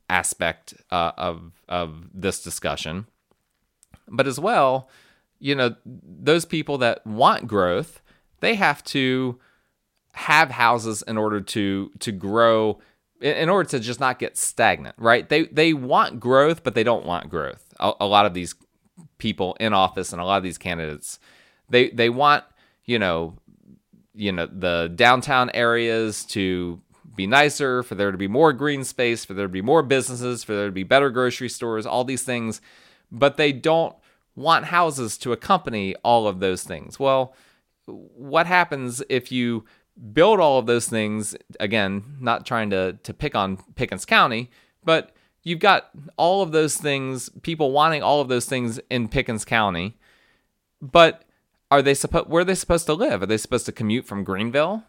aspect 0.09 0.75
uh, 0.91 1.13
of 1.17 1.53
of 1.69 2.09
this 2.15 2.43
discussion. 2.43 3.07
But 4.09 4.27
as 4.27 4.39
well, 4.39 4.89
you 5.41 5.55
know, 5.55 5.75
those 5.85 6.45
people 6.45 6.79
that 6.79 7.07
want 7.07 7.47
growth, 7.47 8.01
they 8.41 8.55
have 8.55 8.85
to 8.85 9.39
have 10.15 10.51
houses 10.51 11.03
in 11.07 11.19
order 11.19 11.41
to 11.41 11.91
to 11.99 12.13
grow 12.13 12.79
in 13.21 13.49
order 13.49 13.69
to 13.69 13.81
just 13.81 14.01
not 14.01 14.19
get 14.19 14.37
stagnant, 14.37 14.95
right? 14.99 15.29
They 15.29 15.45
they 15.47 15.73
want 15.73 16.21
growth, 16.21 16.63
but 16.63 16.75
they 16.75 16.85
don't 16.85 17.05
want 17.05 17.31
growth. 17.31 17.65
A, 17.81 17.93
a, 18.01 18.07
lot 18.07 18.27
of 18.27 18.35
these 18.35 18.55
people 19.19 19.57
in 19.59 19.73
office 19.73 20.13
and 20.13 20.21
a 20.21 20.25
lot 20.25 20.37
of 20.37 20.43
these 20.43 20.59
candidates, 20.59 21.19
they 21.69 21.91
they 21.91 22.11
want 22.11 22.45
you 22.85 22.99
know, 22.99 23.35
you 24.15 24.31
know 24.31 24.47
the 24.47 24.93
downtown 24.95 25.51
areas 25.55 26.25
to 26.27 26.81
be 27.17 27.27
nicer, 27.27 27.83
for 27.83 27.95
there 27.95 28.13
to 28.13 28.19
be 28.19 28.29
more 28.29 28.53
green 28.53 28.85
space, 28.85 29.25
for 29.25 29.35
there 29.35 29.47
to 29.47 29.53
be 29.53 29.63
more 29.63 29.83
businesses, 29.83 30.45
for 30.45 30.55
there 30.55 30.67
to 30.67 30.73
be 30.73 30.83
better 30.83 31.11
grocery 31.11 31.49
stores, 31.49 31.87
all 31.87 32.05
these 32.05 32.23
things, 32.23 32.61
but 33.11 33.37
they 33.37 33.53
don't 33.53 33.97
want 34.37 34.67
houses 34.67 35.17
to 35.19 35.33
accompany 35.33 35.95
all 36.03 36.27
of 36.27 36.41
those 36.41 36.63
things. 36.63 36.99
Well, 36.99 37.35
what 37.87 38.47
happens 38.47 39.03
if 39.09 39.31
you 39.31 39.65
build 40.13 40.41
all 40.41 40.59
of 40.59 40.67
those 40.67 40.89
things 40.89 41.37
again 41.61 42.17
not 42.21 42.45
trying 42.45 42.71
to 42.71 42.95
to 43.03 43.15
pick 43.15 43.35
on 43.35 43.57
Pickens 43.77 44.05
County 44.05 44.51
but 44.85 45.15
you've 45.45 45.61
got 45.61 45.91
all 46.17 46.43
of 46.43 46.53
those 46.53 46.77
things 46.77 47.29
people 47.43 47.71
wanting 47.71 48.03
all 48.03 48.21
of 48.21 48.29
those 48.29 48.47
things 48.47 48.81
in 48.91 49.09
Pickens 49.09 49.45
County. 49.45 49.97
But 50.81 51.25
are 51.71 51.83
they 51.83 51.95
supposed 51.95 52.29
where 52.29 52.43
are 52.43 52.45
they 52.45 52.55
supposed 52.55 52.87
to 52.87 52.95
live? 52.95 53.23
Are 53.23 53.27
they 53.27 53.37
supposed 53.37 53.67
to 53.67 53.73
commute 53.73 54.07
from 54.07 54.25
Greenville 54.25 54.83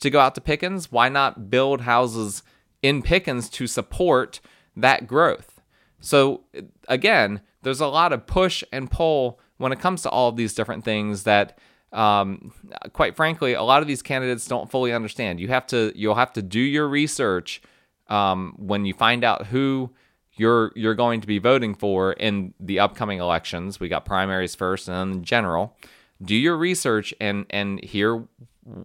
to 0.00 0.10
go 0.10 0.20
out 0.20 0.34
to 0.34 0.40
Pickens? 0.40 0.90
Why 0.90 1.08
not 1.08 1.50
build 1.50 1.82
houses 1.82 2.42
in 2.82 3.02
Pickens 3.02 3.48
to 3.50 3.66
support 3.66 4.40
that 4.76 5.06
growth? 5.06 5.60
So 6.00 6.42
again 6.88 7.42
there's 7.62 7.80
a 7.80 7.86
lot 7.86 8.12
of 8.12 8.26
push 8.26 8.64
and 8.72 8.90
pull 8.90 9.38
when 9.58 9.72
it 9.72 9.80
comes 9.80 10.00
to 10.02 10.08
all 10.08 10.30
of 10.30 10.36
these 10.36 10.54
different 10.54 10.84
things 10.84 11.24
that 11.24 11.58
um, 11.92 12.52
quite 12.92 13.16
frankly, 13.16 13.54
a 13.54 13.62
lot 13.62 13.82
of 13.82 13.88
these 13.88 14.02
candidates 14.02 14.46
don't 14.46 14.70
fully 14.70 14.92
understand. 14.92 15.40
You 15.40 15.48
have 15.48 15.66
to 15.68 15.92
you'll 15.94 16.14
have 16.14 16.32
to 16.34 16.42
do 16.42 16.60
your 16.60 16.88
research 16.88 17.60
um, 18.08 18.54
when 18.56 18.84
you 18.84 18.94
find 18.94 19.24
out 19.24 19.46
who 19.46 19.90
you're 20.34 20.72
you're 20.76 20.94
going 20.94 21.20
to 21.20 21.26
be 21.26 21.38
voting 21.38 21.74
for 21.74 22.12
in 22.12 22.54
the 22.60 22.78
upcoming 22.78 23.18
elections. 23.18 23.80
We 23.80 23.88
got 23.88 24.04
primaries 24.04 24.54
first 24.54 24.88
and 24.88 25.14
then 25.14 25.24
general. 25.24 25.76
Do 26.22 26.36
your 26.36 26.56
research 26.56 27.12
and 27.20 27.46
and 27.50 27.82
hear 27.82 28.24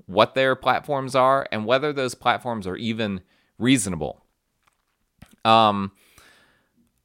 what 0.07 0.33
their 0.33 0.55
platforms 0.55 1.15
are 1.15 1.47
and 1.51 1.65
whether 1.65 1.93
those 1.93 2.15
platforms 2.15 2.65
are 2.65 2.77
even 2.77 3.21
reasonable. 3.59 4.23
Um, 5.43 5.91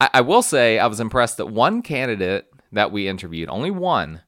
I, 0.01 0.09
I 0.15 0.21
will 0.23 0.43
say 0.43 0.79
I 0.79 0.87
was 0.87 1.01
impressed 1.01 1.37
that 1.37 1.47
one 1.47 1.83
candidate 1.83 2.47
that 2.73 2.91
we 2.91 3.07
interviewed, 3.07 3.49
only 3.51 3.71
one, 3.71 4.23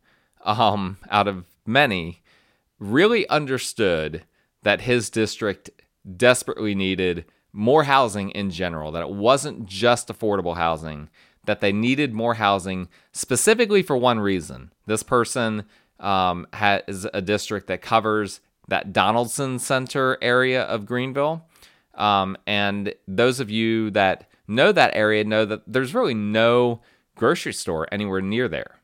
um, 0.44 0.98
out 1.08 1.28
of 1.28 1.46
many, 1.66 2.22
really 2.78 3.28
understood 3.28 4.24
that 4.62 4.82
his 4.82 5.10
district 5.10 5.70
desperately 6.16 6.74
needed 6.74 7.24
more 7.52 7.84
housing 7.84 8.30
in 8.30 8.50
general, 8.50 8.90
that 8.92 9.02
it 9.02 9.10
wasn't 9.10 9.66
just 9.66 10.08
affordable 10.08 10.56
housing, 10.56 11.08
that 11.44 11.60
they 11.60 11.72
needed 11.72 12.12
more 12.12 12.34
housing 12.34 12.88
specifically 13.12 13.82
for 13.82 13.96
one 13.96 14.20
reason. 14.20 14.72
This 14.86 15.02
person 15.02 15.64
um, 16.00 16.46
has 16.52 17.06
a 17.12 17.20
district 17.20 17.66
that 17.66 17.82
covers 17.82 18.40
that 18.68 18.92
Donaldson 18.92 19.58
Center 19.58 20.18
area 20.22 20.62
of 20.62 20.86
Greenville. 20.86 21.44
Um, 21.94 22.36
and 22.46 22.94
those 23.06 23.40
of 23.40 23.50
you 23.50 23.90
that 23.90 24.28
know 24.48 24.72
that 24.72 24.92
area 24.94 25.24
know 25.24 25.44
that 25.44 25.62
there's 25.66 25.94
really 25.94 26.14
no 26.14 26.80
grocery 27.16 27.52
store 27.52 27.86
anywhere 27.92 28.20
near 28.20 28.48
there. 28.48 28.78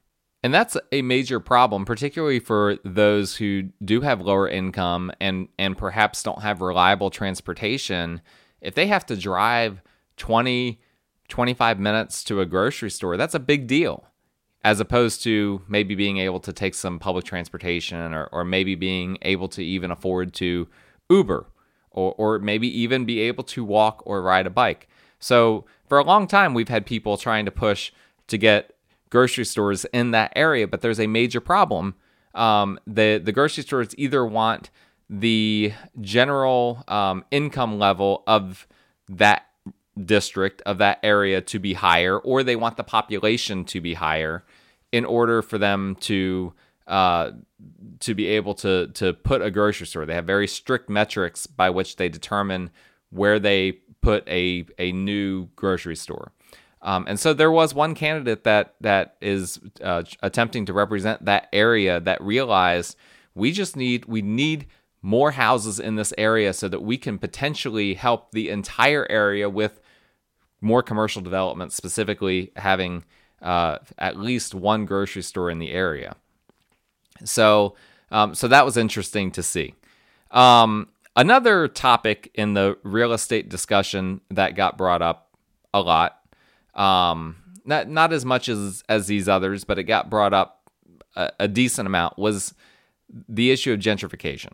And 0.48 0.54
that's 0.54 0.78
a 0.92 1.02
major 1.02 1.40
problem, 1.40 1.84
particularly 1.84 2.40
for 2.40 2.78
those 2.82 3.36
who 3.36 3.64
do 3.84 4.00
have 4.00 4.22
lower 4.22 4.48
income 4.48 5.12
and, 5.20 5.48
and 5.58 5.76
perhaps 5.76 6.22
don't 6.22 6.40
have 6.40 6.62
reliable 6.62 7.10
transportation. 7.10 8.22
If 8.62 8.74
they 8.74 8.86
have 8.86 9.04
to 9.08 9.14
drive 9.14 9.82
20, 10.16 10.80
25 11.28 11.78
minutes 11.78 12.24
to 12.24 12.40
a 12.40 12.46
grocery 12.46 12.90
store, 12.90 13.18
that's 13.18 13.34
a 13.34 13.38
big 13.38 13.66
deal, 13.66 14.06
as 14.64 14.80
opposed 14.80 15.22
to 15.24 15.60
maybe 15.68 15.94
being 15.94 16.16
able 16.16 16.40
to 16.40 16.52
take 16.54 16.74
some 16.74 16.98
public 16.98 17.26
transportation 17.26 18.14
or, 18.14 18.24
or 18.32 18.42
maybe 18.42 18.74
being 18.74 19.18
able 19.20 19.48
to 19.48 19.62
even 19.62 19.90
afford 19.90 20.32
to 20.32 20.66
Uber 21.10 21.44
or, 21.90 22.14
or 22.16 22.38
maybe 22.38 22.68
even 22.80 23.04
be 23.04 23.20
able 23.20 23.44
to 23.44 23.66
walk 23.66 24.02
or 24.06 24.22
ride 24.22 24.46
a 24.46 24.50
bike. 24.50 24.88
So 25.18 25.66
for 25.90 25.98
a 25.98 26.04
long 26.04 26.26
time, 26.26 26.54
we've 26.54 26.70
had 26.70 26.86
people 26.86 27.18
trying 27.18 27.44
to 27.44 27.50
push 27.50 27.92
to 28.28 28.38
get 28.38 28.74
grocery 29.10 29.44
stores 29.44 29.84
in 29.86 30.10
that 30.12 30.32
area, 30.36 30.66
but 30.66 30.80
there's 30.80 31.00
a 31.00 31.06
major 31.06 31.40
problem. 31.40 31.94
Um, 32.34 32.78
the 32.86 33.20
the 33.22 33.32
grocery 33.32 33.64
stores 33.64 33.94
either 33.96 34.24
want 34.24 34.70
the 35.10 35.72
general 36.00 36.84
um, 36.88 37.24
income 37.30 37.78
level 37.78 38.22
of 38.26 38.66
that 39.08 39.46
district 40.04 40.62
of 40.62 40.78
that 40.78 40.98
area 41.02 41.40
to 41.40 41.58
be 41.58 41.74
higher, 41.74 42.18
or 42.18 42.42
they 42.42 42.56
want 42.56 42.76
the 42.76 42.84
population 42.84 43.64
to 43.64 43.80
be 43.80 43.94
higher 43.94 44.44
in 44.92 45.04
order 45.04 45.42
for 45.42 45.58
them 45.58 45.96
to 45.96 46.52
uh, 46.86 47.32
to 48.00 48.14
be 48.14 48.26
able 48.26 48.54
to 48.54 48.88
to 48.88 49.12
put 49.12 49.42
a 49.42 49.50
grocery 49.50 49.86
store. 49.86 50.06
They 50.06 50.14
have 50.14 50.26
very 50.26 50.46
strict 50.46 50.88
metrics 50.88 51.46
by 51.46 51.70
which 51.70 51.96
they 51.96 52.08
determine 52.08 52.70
where 53.10 53.38
they 53.38 53.72
put 54.00 54.26
a 54.28 54.66
a 54.78 54.92
new 54.92 55.48
grocery 55.56 55.96
store. 55.96 56.32
Um, 56.82 57.06
and 57.08 57.18
so 57.18 57.34
there 57.34 57.50
was 57.50 57.74
one 57.74 57.94
candidate 57.94 58.44
that 58.44 58.74
that 58.80 59.16
is 59.20 59.58
uh, 59.82 60.04
attempting 60.22 60.66
to 60.66 60.72
represent 60.72 61.24
that 61.24 61.48
area 61.52 61.98
that 62.00 62.22
realized 62.22 62.96
we 63.34 63.52
just 63.52 63.76
need 63.76 64.04
we 64.04 64.22
need 64.22 64.66
more 65.02 65.32
houses 65.32 65.78
in 65.78 65.96
this 65.96 66.12
area 66.18 66.52
so 66.52 66.68
that 66.68 66.80
we 66.80 66.96
can 66.96 67.18
potentially 67.18 67.94
help 67.94 68.32
the 68.32 68.48
entire 68.50 69.06
area 69.10 69.48
with 69.48 69.80
more 70.60 70.82
commercial 70.82 71.22
development, 71.22 71.72
specifically 71.72 72.52
having 72.56 73.04
uh, 73.40 73.78
at 73.96 74.18
least 74.18 74.54
one 74.54 74.84
grocery 74.84 75.22
store 75.22 75.50
in 75.50 75.58
the 75.58 75.70
area. 75.70 76.16
So, 77.24 77.76
um, 78.10 78.34
so 78.34 78.48
that 78.48 78.64
was 78.64 78.76
interesting 78.76 79.30
to 79.32 79.42
see. 79.42 79.74
Um, 80.30 80.88
another 81.14 81.68
topic 81.68 82.30
in 82.34 82.54
the 82.54 82.76
real 82.82 83.12
estate 83.12 83.48
discussion 83.48 84.20
that 84.30 84.56
got 84.56 84.76
brought 84.76 85.02
up 85.02 85.36
a 85.72 85.80
lot 85.80 86.17
um, 86.78 87.36
not 87.64 87.88
not 87.88 88.12
as 88.12 88.24
much 88.24 88.48
as 88.48 88.82
as 88.88 89.06
these 89.06 89.28
others, 89.28 89.64
but 89.64 89.78
it 89.78 89.84
got 89.84 90.08
brought 90.08 90.32
up 90.32 90.70
a, 91.16 91.30
a 91.40 91.48
decent 91.48 91.86
amount. 91.86 92.18
Was 92.18 92.54
the 93.28 93.50
issue 93.50 93.72
of 93.72 93.80
gentrification, 93.80 94.52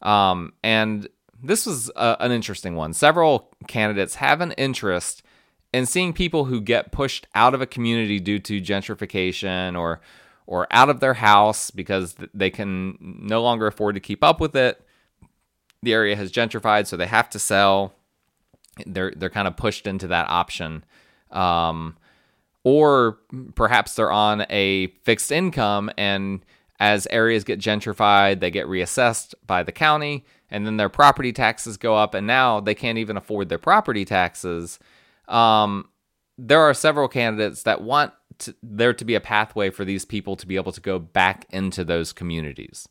um, 0.00 0.52
and 0.64 1.08
this 1.42 1.66
was 1.66 1.90
a, 1.94 2.16
an 2.20 2.32
interesting 2.32 2.74
one. 2.74 2.92
Several 2.92 3.52
candidates 3.68 4.16
have 4.16 4.40
an 4.40 4.52
interest 4.52 5.22
in 5.72 5.86
seeing 5.86 6.12
people 6.12 6.46
who 6.46 6.60
get 6.60 6.92
pushed 6.92 7.26
out 7.34 7.54
of 7.54 7.60
a 7.60 7.66
community 7.66 8.20
due 8.20 8.38
to 8.38 8.60
gentrification 8.60 9.78
or 9.78 10.00
or 10.46 10.66
out 10.70 10.90
of 10.90 11.00
their 11.00 11.14
house 11.14 11.70
because 11.70 12.16
they 12.34 12.50
can 12.50 12.96
no 13.00 13.42
longer 13.42 13.66
afford 13.66 13.94
to 13.94 14.00
keep 14.00 14.24
up 14.24 14.40
with 14.40 14.56
it. 14.56 14.84
The 15.82 15.92
area 15.92 16.16
has 16.16 16.32
gentrified, 16.32 16.86
so 16.86 16.96
they 16.96 17.06
have 17.06 17.30
to 17.30 17.38
sell. 17.38 17.94
They're 18.86 19.12
they're 19.16 19.30
kind 19.30 19.48
of 19.48 19.56
pushed 19.56 19.86
into 19.86 20.06
that 20.08 20.28
option. 20.28 20.84
Um, 21.32 21.96
or 22.64 23.18
perhaps 23.54 23.94
they're 23.96 24.12
on 24.12 24.46
a 24.48 24.88
fixed 25.04 25.32
income 25.32 25.90
and 25.98 26.44
as 26.78 27.06
areas 27.10 27.44
get 27.44 27.60
gentrified, 27.60 28.40
they 28.40 28.50
get 28.50 28.66
reassessed 28.66 29.34
by 29.46 29.62
the 29.62 29.72
county 29.72 30.24
and 30.50 30.66
then 30.66 30.76
their 30.76 30.88
property 30.88 31.32
taxes 31.32 31.76
go 31.76 31.96
up 31.96 32.14
and 32.14 32.26
now 32.26 32.60
they 32.60 32.74
can't 32.74 32.98
even 32.98 33.16
afford 33.16 33.48
their 33.48 33.58
property 33.58 34.04
taxes. 34.04 34.78
Um, 35.28 35.88
there 36.38 36.60
are 36.60 36.74
several 36.74 37.08
candidates 37.08 37.62
that 37.64 37.82
want 37.82 38.12
to, 38.38 38.54
there 38.62 38.92
to 38.94 39.04
be 39.04 39.14
a 39.14 39.20
pathway 39.20 39.70
for 39.70 39.84
these 39.84 40.04
people 40.04 40.36
to 40.36 40.46
be 40.46 40.56
able 40.56 40.72
to 40.72 40.80
go 40.80 40.98
back 40.98 41.46
into 41.50 41.84
those 41.84 42.12
communities. 42.12 42.88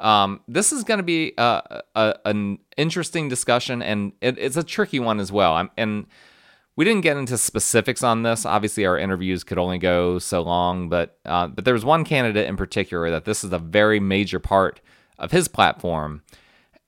Um, 0.00 0.40
this 0.48 0.72
is 0.72 0.84
going 0.84 0.98
to 0.98 1.04
be 1.04 1.32
a, 1.38 1.82
a, 1.94 2.14
an 2.24 2.58
interesting 2.76 3.28
discussion, 3.28 3.82
and 3.82 4.12
it, 4.20 4.36
it's 4.36 4.56
a 4.56 4.64
tricky 4.64 4.98
one 4.98 5.20
as 5.20 5.30
well. 5.30 5.54
I'm, 5.54 5.70
and 5.76 6.06
we 6.76 6.84
didn't 6.84 7.02
get 7.02 7.16
into 7.16 7.36
specifics 7.36 8.02
on 8.02 8.22
this. 8.22 8.46
Obviously, 8.46 8.86
our 8.86 8.98
interviews 8.98 9.44
could 9.44 9.58
only 9.58 9.78
go 9.78 10.18
so 10.18 10.42
long, 10.42 10.88
but 10.88 11.18
uh, 11.24 11.48
but 11.48 11.64
there 11.64 11.74
was 11.74 11.84
one 11.84 12.04
candidate 12.04 12.48
in 12.48 12.56
particular 12.56 13.10
that 13.10 13.24
this 13.24 13.44
is 13.44 13.52
a 13.52 13.58
very 13.58 14.00
major 14.00 14.38
part 14.38 14.80
of 15.18 15.30
his 15.30 15.48
platform, 15.48 16.22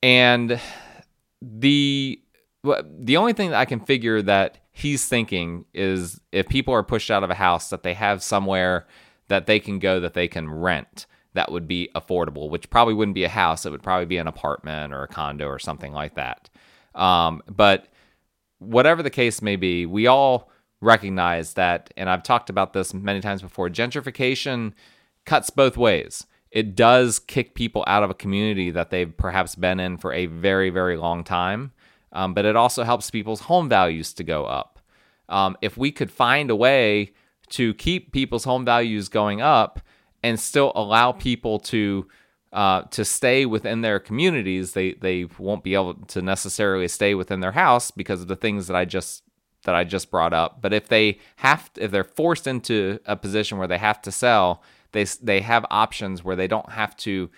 and 0.02 0.60
the 1.42 2.20
the 2.62 3.16
only 3.16 3.34
thing 3.34 3.50
that 3.50 3.58
I 3.58 3.66
can 3.66 3.80
figure 3.80 4.22
that 4.22 4.58
he's 4.72 5.06
thinking 5.06 5.66
is 5.74 6.20
if 6.32 6.48
people 6.48 6.72
are 6.72 6.82
pushed 6.82 7.10
out 7.10 7.22
of 7.22 7.30
a 7.30 7.34
house, 7.34 7.68
that 7.70 7.82
they 7.82 7.94
have 7.94 8.22
somewhere 8.22 8.86
that 9.28 9.46
they 9.46 9.60
can 9.60 9.78
go 9.78 10.00
that 10.00 10.14
they 10.14 10.28
can 10.28 10.50
rent 10.50 11.06
that 11.34 11.50
would 11.50 11.66
be 11.66 11.90
affordable, 11.94 12.48
which 12.48 12.70
probably 12.70 12.94
wouldn't 12.94 13.14
be 13.14 13.24
a 13.24 13.28
house. 13.28 13.66
It 13.66 13.70
would 13.70 13.82
probably 13.82 14.06
be 14.06 14.18
an 14.18 14.28
apartment 14.28 14.94
or 14.94 15.02
a 15.02 15.08
condo 15.08 15.46
or 15.46 15.58
something 15.58 15.92
like 15.92 16.14
that. 16.14 16.48
Um, 16.94 17.42
but 17.48 17.88
whatever 18.58 19.02
the 19.02 19.10
case 19.10 19.42
may 19.42 19.56
be, 19.56 19.86
we 19.86 20.06
all 20.06 20.50
recognize 20.80 21.54
that, 21.54 21.92
and 21.96 22.10
I've 22.10 22.22
talked 22.22 22.50
about 22.50 22.72
this 22.72 22.92
many 22.92 23.20
times 23.20 23.42
before, 23.42 23.68
gentrification 23.68 24.72
cuts 25.24 25.50
both 25.50 25.76
ways. 25.76 26.26
It 26.50 26.76
does 26.76 27.18
kick 27.18 27.54
people 27.54 27.84
out 27.86 28.02
of 28.02 28.10
a 28.10 28.14
community 28.14 28.70
that 28.70 28.90
they've 28.90 29.16
perhaps 29.16 29.56
been 29.56 29.80
in 29.80 29.96
for 29.96 30.12
a 30.12 30.26
very, 30.26 30.70
very 30.70 30.96
long 30.96 31.24
time, 31.24 31.72
um, 32.12 32.34
but 32.34 32.44
it 32.44 32.54
also 32.54 32.84
helps 32.84 33.10
people's 33.10 33.40
home 33.40 33.68
values 33.68 34.12
to 34.14 34.24
go 34.24 34.44
up. 34.44 34.78
Um, 35.28 35.56
if 35.62 35.76
we 35.76 35.90
could 35.90 36.10
find 36.10 36.50
a 36.50 36.56
way 36.56 37.12
to 37.50 37.74
keep 37.74 38.12
people's 38.12 38.44
home 38.44 38.64
values 38.64 39.08
going 39.08 39.40
up 39.40 39.80
and 40.22 40.38
still 40.38 40.72
allow 40.74 41.12
people 41.12 41.58
to 41.58 42.06
uh, 42.54 42.82
to 42.82 43.04
stay 43.04 43.44
within 43.44 43.80
their 43.80 43.98
communities, 43.98 44.72
they 44.72 44.92
they 44.94 45.26
won't 45.38 45.64
be 45.64 45.74
able 45.74 45.94
to 45.94 46.22
necessarily 46.22 46.86
stay 46.86 47.14
within 47.14 47.40
their 47.40 47.52
house 47.52 47.90
because 47.90 48.22
of 48.22 48.28
the 48.28 48.36
things 48.36 48.68
that 48.68 48.76
I 48.76 48.84
just 48.84 49.24
that 49.64 49.74
I 49.74 49.82
just 49.82 50.08
brought 50.08 50.32
up. 50.32 50.62
But 50.62 50.72
if 50.72 50.88
they 50.88 51.18
have, 51.36 51.68
if 51.76 51.90
they're 51.90 52.04
forced 52.04 52.46
into 52.46 53.00
a 53.06 53.16
position 53.16 53.58
where 53.58 53.66
they 53.66 53.78
have 53.78 54.00
to 54.02 54.12
sell, 54.12 54.62
they 54.92 55.02
they 55.02 55.40
have 55.40 55.66
options 55.68 56.22
where 56.22 56.36
they 56.36 56.46
don't 56.46 56.70
have 56.70 56.96
to 56.98 57.28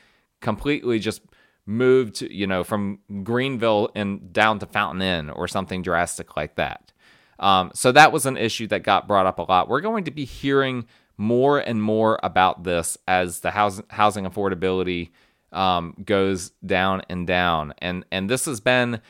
completely 0.42 0.98
just 0.98 1.22
move 1.64 2.12
to 2.12 2.32
you 2.32 2.46
know 2.46 2.62
from 2.62 2.98
Greenville 3.24 3.90
and 3.94 4.34
down 4.34 4.58
to 4.58 4.66
Fountain 4.66 5.00
Inn 5.00 5.30
or 5.30 5.48
something 5.48 5.80
drastic 5.80 6.36
like 6.36 6.56
that. 6.56 6.92
Um, 7.38 7.70
so 7.74 7.90
that 7.92 8.12
was 8.12 8.26
an 8.26 8.36
issue 8.36 8.66
that 8.66 8.82
got 8.82 9.08
brought 9.08 9.26
up 9.26 9.38
a 9.38 9.42
lot. 9.42 9.68
We're 9.68 9.80
going 9.80 10.04
to 10.04 10.10
be 10.10 10.26
hearing 10.26 10.86
more 11.16 11.58
and 11.58 11.82
more 11.82 12.18
about 12.22 12.64
this 12.64 12.98
as 13.08 13.40
the 13.40 13.50
housing 13.50 13.84
housing 13.88 14.24
affordability 14.24 15.10
um, 15.52 15.94
goes 16.04 16.50
down 16.64 17.02
and 17.08 17.26
down, 17.26 17.74
and 17.78 18.04
and 18.10 18.28
this 18.28 18.44
has 18.44 18.60
been 18.60 19.00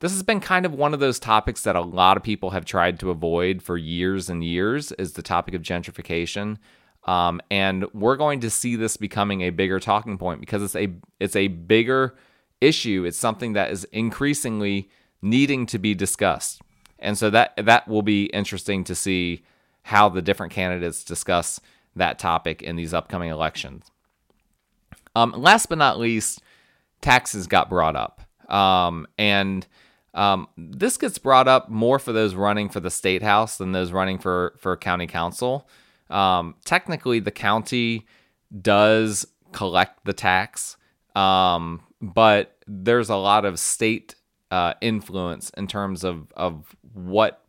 this 0.00 0.12
has 0.12 0.22
been 0.22 0.40
kind 0.40 0.66
of 0.66 0.74
one 0.74 0.92
of 0.92 1.00
those 1.00 1.18
topics 1.18 1.62
that 1.62 1.74
a 1.74 1.80
lot 1.80 2.16
of 2.16 2.22
people 2.22 2.50
have 2.50 2.64
tried 2.64 3.00
to 3.00 3.10
avoid 3.10 3.62
for 3.62 3.78
years 3.78 4.28
and 4.28 4.44
years 4.44 4.92
is 4.92 5.14
the 5.14 5.22
topic 5.22 5.54
of 5.54 5.62
gentrification. 5.62 6.58
Um, 7.04 7.40
and 7.50 7.86
we're 7.94 8.16
going 8.16 8.40
to 8.40 8.50
see 8.50 8.76
this 8.76 8.96
becoming 8.96 9.40
a 9.40 9.50
bigger 9.50 9.80
talking 9.80 10.18
point 10.18 10.40
because 10.40 10.62
it's 10.62 10.76
a 10.76 10.92
it's 11.18 11.36
a 11.36 11.48
bigger 11.48 12.14
issue. 12.60 13.04
It's 13.06 13.18
something 13.18 13.54
that 13.54 13.70
is 13.70 13.84
increasingly 13.84 14.90
needing 15.22 15.66
to 15.66 15.78
be 15.78 15.94
discussed, 15.94 16.60
and 16.98 17.16
so 17.16 17.30
that 17.30 17.54
that 17.56 17.88
will 17.88 18.02
be 18.02 18.26
interesting 18.26 18.84
to 18.84 18.94
see 18.94 19.44
how 19.86 20.08
the 20.08 20.20
different 20.20 20.52
candidates 20.52 21.04
discuss 21.04 21.60
that 21.94 22.18
topic 22.18 22.60
in 22.60 22.74
these 22.74 22.92
upcoming 22.92 23.30
elections. 23.30 23.88
Um, 25.14 25.30
last 25.30 25.68
but 25.68 25.78
not 25.78 25.96
least, 25.96 26.42
taxes 27.00 27.46
got 27.46 27.70
brought 27.70 27.94
up, 27.94 28.20
um, 28.52 29.06
and 29.16 29.64
um, 30.12 30.48
this 30.58 30.96
gets 30.96 31.18
brought 31.18 31.46
up 31.46 31.68
more 31.68 32.00
for 32.00 32.12
those 32.12 32.34
running 32.34 32.68
for 32.68 32.80
the 32.80 32.90
state 32.90 33.22
house 33.22 33.58
than 33.58 33.70
those 33.70 33.92
running 33.92 34.18
for 34.18 34.56
for 34.58 34.76
county 34.76 35.06
council. 35.06 35.68
Um, 36.10 36.56
technically, 36.64 37.20
the 37.20 37.30
county 37.30 38.06
does 38.60 39.24
collect 39.52 40.04
the 40.04 40.12
tax, 40.12 40.76
um, 41.14 41.80
but 42.02 42.58
there's 42.66 43.08
a 43.08 43.16
lot 43.16 43.44
of 43.44 43.60
state 43.60 44.16
uh, 44.50 44.74
influence 44.80 45.50
in 45.50 45.68
terms 45.68 46.02
of 46.02 46.32
of 46.32 46.74
what 46.92 47.45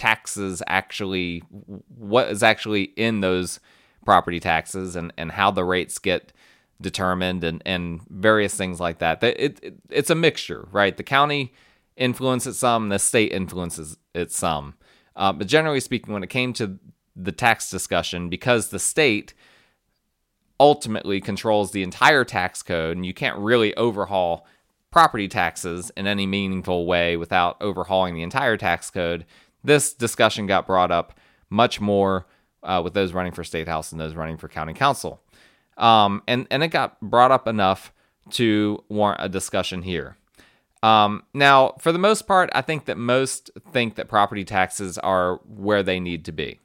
taxes 0.00 0.62
actually 0.66 1.42
what 1.88 2.30
is 2.30 2.42
actually 2.42 2.84
in 2.96 3.20
those 3.20 3.60
property 4.06 4.40
taxes 4.40 4.96
and 4.96 5.12
and 5.18 5.32
how 5.32 5.50
the 5.50 5.62
rates 5.62 5.98
get 5.98 6.32
determined 6.80 7.44
and 7.44 7.62
and 7.66 8.00
various 8.08 8.54
things 8.54 8.80
like 8.80 8.98
that. 8.98 9.22
It, 9.22 9.60
it 9.62 9.74
it's 9.90 10.08
a 10.08 10.14
mixture, 10.14 10.66
right? 10.72 10.96
The 10.96 11.02
county 11.02 11.52
influences 11.98 12.58
some, 12.58 12.88
the 12.88 12.98
state 12.98 13.30
influences 13.30 13.98
it 14.14 14.32
some. 14.32 14.74
Uh, 15.14 15.34
but 15.34 15.46
generally 15.46 15.80
speaking, 15.80 16.14
when 16.14 16.22
it 16.22 16.30
came 16.30 16.54
to 16.54 16.78
the 17.14 17.32
tax 17.32 17.68
discussion 17.68 18.30
because 18.30 18.70
the 18.70 18.78
state 18.78 19.34
ultimately 20.58 21.20
controls 21.20 21.72
the 21.72 21.82
entire 21.82 22.24
tax 22.24 22.62
code 22.62 22.96
and 22.96 23.04
you 23.04 23.12
can't 23.12 23.36
really 23.36 23.76
overhaul 23.76 24.46
property 24.90 25.28
taxes 25.28 25.92
in 25.94 26.06
any 26.06 26.26
meaningful 26.26 26.86
way 26.86 27.18
without 27.18 27.58
overhauling 27.60 28.14
the 28.14 28.22
entire 28.22 28.56
tax 28.56 28.90
code. 28.90 29.26
This 29.62 29.92
discussion 29.92 30.46
got 30.46 30.66
brought 30.66 30.90
up 30.90 31.18
much 31.48 31.80
more 31.80 32.26
uh, 32.62 32.80
with 32.82 32.94
those 32.94 33.12
running 33.12 33.32
for 33.32 33.44
state 33.44 33.68
house 33.68 33.92
and 33.92 34.00
those 34.00 34.14
running 34.14 34.36
for 34.36 34.48
county 34.48 34.72
council. 34.72 35.20
Um, 35.76 36.22
and, 36.26 36.46
and 36.50 36.62
it 36.62 36.68
got 36.68 37.00
brought 37.00 37.30
up 37.30 37.48
enough 37.48 37.92
to 38.30 38.84
warrant 38.88 39.20
a 39.22 39.28
discussion 39.28 39.82
here. 39.82 40.16
Um, 40.82 41.24
now, 41.34 41.74
for 41.78 41.92
the 41.92 41.98
most 41.98 42.26
part, 42.26 42.50
I 42.54 42.62
think 42.62 42.86
that 42.86 42.96
most 42.96 43.50
think 43.70 43.96
that 43.96 44.08
property 44.08 44.44
taxes 44.44 44.98
are 44.98 45.36
where 45.46 45.82
they 45.82 46.00
need 46.00 46.24
to 46.26 46.32
be. 46.32 46.58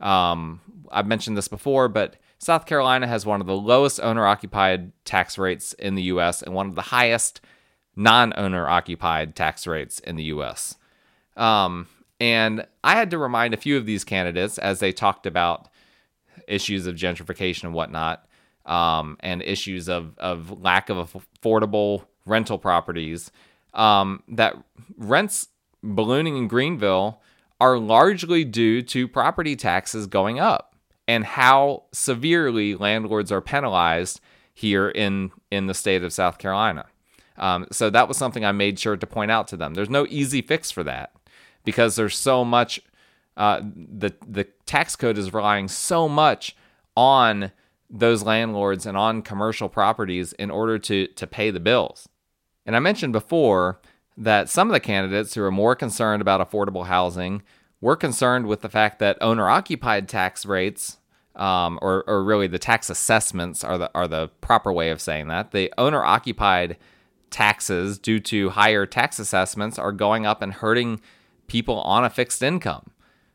Um, 0.00 0.60
I've 0.90 1.06
mentioned 1.06 1.36
this 1.36 1.48
before, 1.48 1.88
but 1.88 2.16
South 2.38 2.66
Carolina 2.66 3.06
has 3.06 3.24
one 3.24 3.40
of 3.40 3.46
the 3.46 3.56
lowest 3.56 4.00
owner 4.00 4.26
occupied 4.26 4.92
tax 5.04 5.38
rates 5.38 5.72
in 5.74 5.94
the 5.94 6.02
US 6.04 6.42
and 6.42 6.54
one 6.54 6.68
of 6.68 6.74
the 6.74 6.82
highest 6.82 7.40
non 7.96 8.34
owner 8.36 8.68
occupied 8.68 9.34
tax 9.34 9.66
rates 9.66 9.98
in 10.00 10.16
the 10.16 10.24
US. 10.24 10.76
Um, 11.36 11.88
and 12.20 12.66
I 12.82 12.94
had 12.94 13.10
to 13.10 13.18
remind 13.18 13.54
a 13.54 13.58
few 13.58 13.76
of 13.76 13.86
these 13.86 14.04
candidates 14.04 14.58
as 14.58 14.80
they 14.80 14.92
talked 14.92 15.26
about 15.26 15.68
issues 16.46 16.86
of 16.86 16.94
gentrification 16.94 17.64
and 17.64 17.74
whatnot, 17.74 18.26
um, 18.66 19.16
and 19.20 19.42
issues 19.42 19.88
of, 19.88 20.16
of 20.18 20.62
lack 20.62 20.88
of 20.88 21.12
affordable 21.42 22.06
rental 22.26 22.58
properties, 22.58 23.30
um, 23.74 24.22
that 24.28 24.56
rents 24.96 25.48
ballooning 25.82 26.36
in 26.36 26.48
Greenville 26.48 27.20
are 27.60 27.78
largely 27.78 28.44
due 28.44 28.82
to 28.82 29.06
property 29.08 29.56
taxes 29.56 30.06
going 30.06 30.38
up 30.38 30.74
and 31.06 31.24
how 31.24 31.84
severely 31.92 32.74
landlords 32.74 33.30
are 33.30 33.40
penalized 33.40 34.20
here 34.54 34.88
in 34.88 35.30
in 35.50 35.66
the 35.66 35.74
state 35.74 36.02
of 36.02 36.12
South 36.12 36.38
Carolina. 36.38 36.86
Um, 37.36 37.66
so 37.72 37.90
that 37.90 38.06
was 38.06 38.16
something 38.16 38.44
I 38.44 38.52
made 38.52 38.78
sure 38.78 38.96
to 38.96 39.06
point 39.06 39.30
out 39.30 39.48
to 39.48 39.56
them. 39.56 39.74
There's 39.74 39.90
no 39.90 40.06
easy 40.08 40.40
fix 40.40 40.70
for 40.70 40.84
that 40.84 41.12
because 41.64 41.96
there's 41.96 42.16
so 42.16 42.44
much. 42.44 42.80
Uh, 43.36 43.60
the 43.74 44.14
the 44.26 44.44
tax 44.64 44.94
code 44.94 45.18
is 45.18 45.34
relying 45.34 45.66
so 45.68 46.08
much 46.08 46.54
on 46.96 47.50
those 47.90 48.22
landlords 48.22 48.86
and 48.86 48.96
on 48.96 49.22
commercial 49.22 49.68
properties 49.68 50.32
in 50.34 50.50
order 50.50 50.78
to 50.78 51.06
to 51.08 51.26
pay 51.26 51.50
the 51.50 51.60
bills. 51.60 52.08
And 52.66 52.76
I 52.76 52.78
mentioned 52.78 53.12
before 53.12 53.80
that 54.16 54.48
some 54.48 54.68
of 54.68 54.72
the 54.72 54.80
candidates 54.80 55.34
who 55.34 55.42
are 55.42 55.50
more 55.50 55.74
concerned 55.74 56.22
about 56.22 56.40
affordable 56.48 56.86
housing 56.86 57.42
were 57.80 57.96
concerned 57.96 58.46
with 58.46 58.62
the 58.62 58.68
fact 58.68 58.98
that 59.00 59.18
owner 59.20 59.48
occupied 59.48 60.08
tax 60.08 60.46
rates, 60.46 60.98
um, 61.36 61.78
or, 61.82 62.04
or 62.06 62.24
really 62.24 62.46
the 62.46 62.58
tax 62.58 62.88
assessments 62.88 63.62
are 63.62 63.76
the, 63.76 63.90
are 63.94 64.08
the 64.08 64.28
proper 64.40 64.72
way 64.72 64.90
of 64.90 65.00
saying 65.00 65.28
that. 65.28 65.50
The 65.50 65.72
owner 65.76 66.02
occupied 66.02 66.78
taxes 67.30 67.98
due 67.98 68.20
to 68.20 68.50
higher 68.50 68.86
tax 68.86 69.18
assessments 69.18 69.78
are 69.78 69.92
going 69.92 70.24
up 70.24 70.40
and 70.40 70.52
hurting 70.52 71.00
people 71.46 71.80
on 71.80 72.04
a 72.04 72.10
fixed 72.10 72.42
income. 72.42 72.90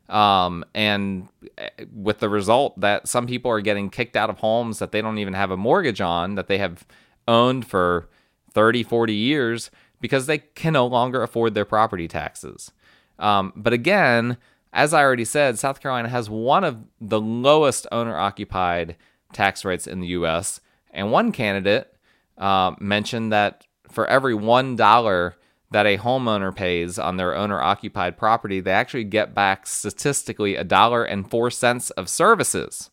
Um, 0.08 0.64
and 0.74 1.28
eh, 1.56 1.68
with 1.94 2.18
the 2.18 2.28
result 2.28 2.80
that 2.80 3.06
some 3.06 3.26
people 3.26 3.50
are 3.50 3.60
getting 3.60 3.90
kicked 3.90 4.16
out 4.16 4.28
of 4.28 4.38
homes 4.38 4.80
that 4.80 4.90
they 4.90 5.00
don't 5.00 5.18
even 5.18 5.34
have 5.34 5.52
a 5.52 5.56
mortgage 5.56 6.00
on, 6.00 6.34
that 6.34 6.48
they 6.48 6.58
have 6.58 6.84
owned 7.28 7.66
for 7.66 8.08
30, 8.52 8.82
40 8.82 9.14
years 9.14 9.70
because 10.00 10.26
they 10.26 10.38
can 10.38 10.72
no 10.72 10.86
longer 10.86 11.22
afford 11.22 11.54
their 11.54 11.64
property 11.64 12.08
taxes. 12.08 12.72
Um, 13.20 13.52
but 13.54 13.72
again, 13.72 14.36
as 14.72 14.94
I 14.94 15.02
already 15.02 15.24
said, 15.24 15.58
South 15.58 15.80
Carolina 15.80 16.08
has 16.08 16.30
one 16.30 16.64
of 16.64 16.78
the 17.00 17.20
lowest 17.20 17.86
owner 17.92 18.16
occupied 18.16 18.96
tax 19.32 19.64
rates 19.64 19.86
in 19.86 20.00
the 20.00 20.08
US. 20.08 20.60
And 20.90 21.12
one 21.12 21.32
candidate 21.32 21.94
uh, 22.38 22.74
mentioned 22.80 23.32
that 23.32 23.66
for 23.88 24.06
every 24.06 24.34
$1 24.34 25.34
that 25.70 25.86
a 25.86 25.98
homeowner 25.98 26.54
pays 26.54 26.98
on 26.98 27.16
their 27.16 27.34
owner 27.34 27.60
occupied 27.60 28.16
property, 28.16 28.60
they 28.60 28.72
actually 28.72 29.04
get 29.04 29.34
back 29.34 29.66
statistically 29.66 30.56
a 30.56 30.64
dollar 30.64 31.04
and 31.04 31.30
four 31.30 31.50
cents 31.50 31.90
of 31.90 32.08
services. 32.08 32.90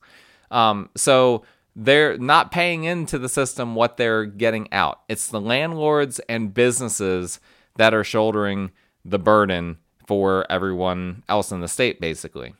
Um, 0.51 0.89
so 0.95 1.43
they're 1.75 2.17
not 2.17 2.51
paying 2.51 2.83
into 2.83 3.17
the 3.17 3.29
system 3.29 3.75
what 3.75 3.97
they're 3.97 4.25
getting 4.25 4.71
out. 4.71 5.01
It's 5.09 5.27
the 5.27 5.41
landlords 5.41 6.19
and 6.29 6.53
businesses 6.53 7.39
that 7.77 7.93
are 7.93 8.03
shouldering 8.03 8.71
the 9.03 9.19
burden 9.19 9.77
for 10.07 10.49
everyone 10.49 11.23
else 11.27 11.51
in 11.51 11.61
the 11.61 11.67
state, 11.67 11.99
basically. 11.99 12.53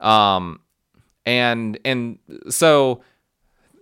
Um, 0.00 0.60
and 1.26 1.78
and 1.84 2.18
so 2.48 3.02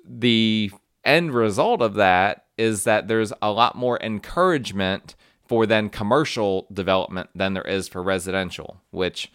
the 0.04 0.70
end 1.04 1.32
result 1.32 1.80
of 1.82 1.94
that 1.94 2.46
is 2.58 2.84
that 2.84 3.08
there's 3.08 3.32
a 3.40 3.50
lot 3.50 3.76
more 3.76 3.98
encouragement 4.02 5.14
for 5.48 5.66
then 5.66 5.88
commercial 5.88 6.66
development 6.72 7.30
than 7.34 7.54
there 7.54 7.62
is 7.62 7.88
for 7.88 8.02
residential, 8.02 8.80
which 8.90 9.30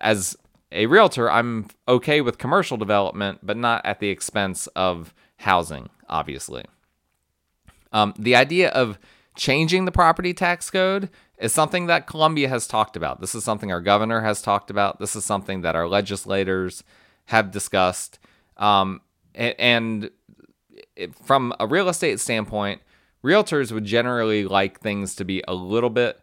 as 0.00 0.36
a 0.72 0.86
realtor, 0.86 1.30
I'm 1.30 1.68
okay 1.86 2.20
with 2.20 2.38
commercial 2.38 2.76
development, 2.76 3.40
but 3.42 3.56
not 3.56 3.84
at 3.84 4.00
the 4.00 4.08
expense 4.08 4.66
of 4.68 5.14
housing, 5.38 5.88
obviously. 6.08 6.64
Um, 7.92 8.14
the 8.18 8.34
idea 8.34 8.70
of 8.70 8.98
changing 9.36 9.84
the 9.84 9.92
property 9.92 10.34
tax 10.34 10.70
code 10.70 11.10
is 11.38 11.52
something 11.52 11.86
that 11.86 12.06
Columbia 12.06 12.48
has 12.48 12.66
talked 12.66 12.96
about. 12.96 13.20
This 13.20 13.34
is 13.34 13.44
something 13.44 13.70
our 13.70 13.80
governor 13.80 14.20
has 14.22 14.42
talked 14.42 14.70
about. 14.70 14.98
This 14.98 15.14
is 15.14 15.24
something 15.24 15.62
that 15.62 15.76
our 15.76 15.88
legislators 15.88 16.82
have 17.26 17.50
discussed. 17.50 18.18
Um, 18.56 19.00
and, 19.34 20.10
from 21.24 21.52
a 21.58 21.66
real 21.66 21.88
estate 21.88 22.20
standpoint, 22.20 22.80
realtors 23.24 23.72
would 23.72 23.84
generally 23.84 24.44
like 24.44 24.80
things 24.80 25.14
to 25.16 25.24
be 25.24 25.42
a 25.48 25.54
little 25.54 25.90
bit 25.90 26.20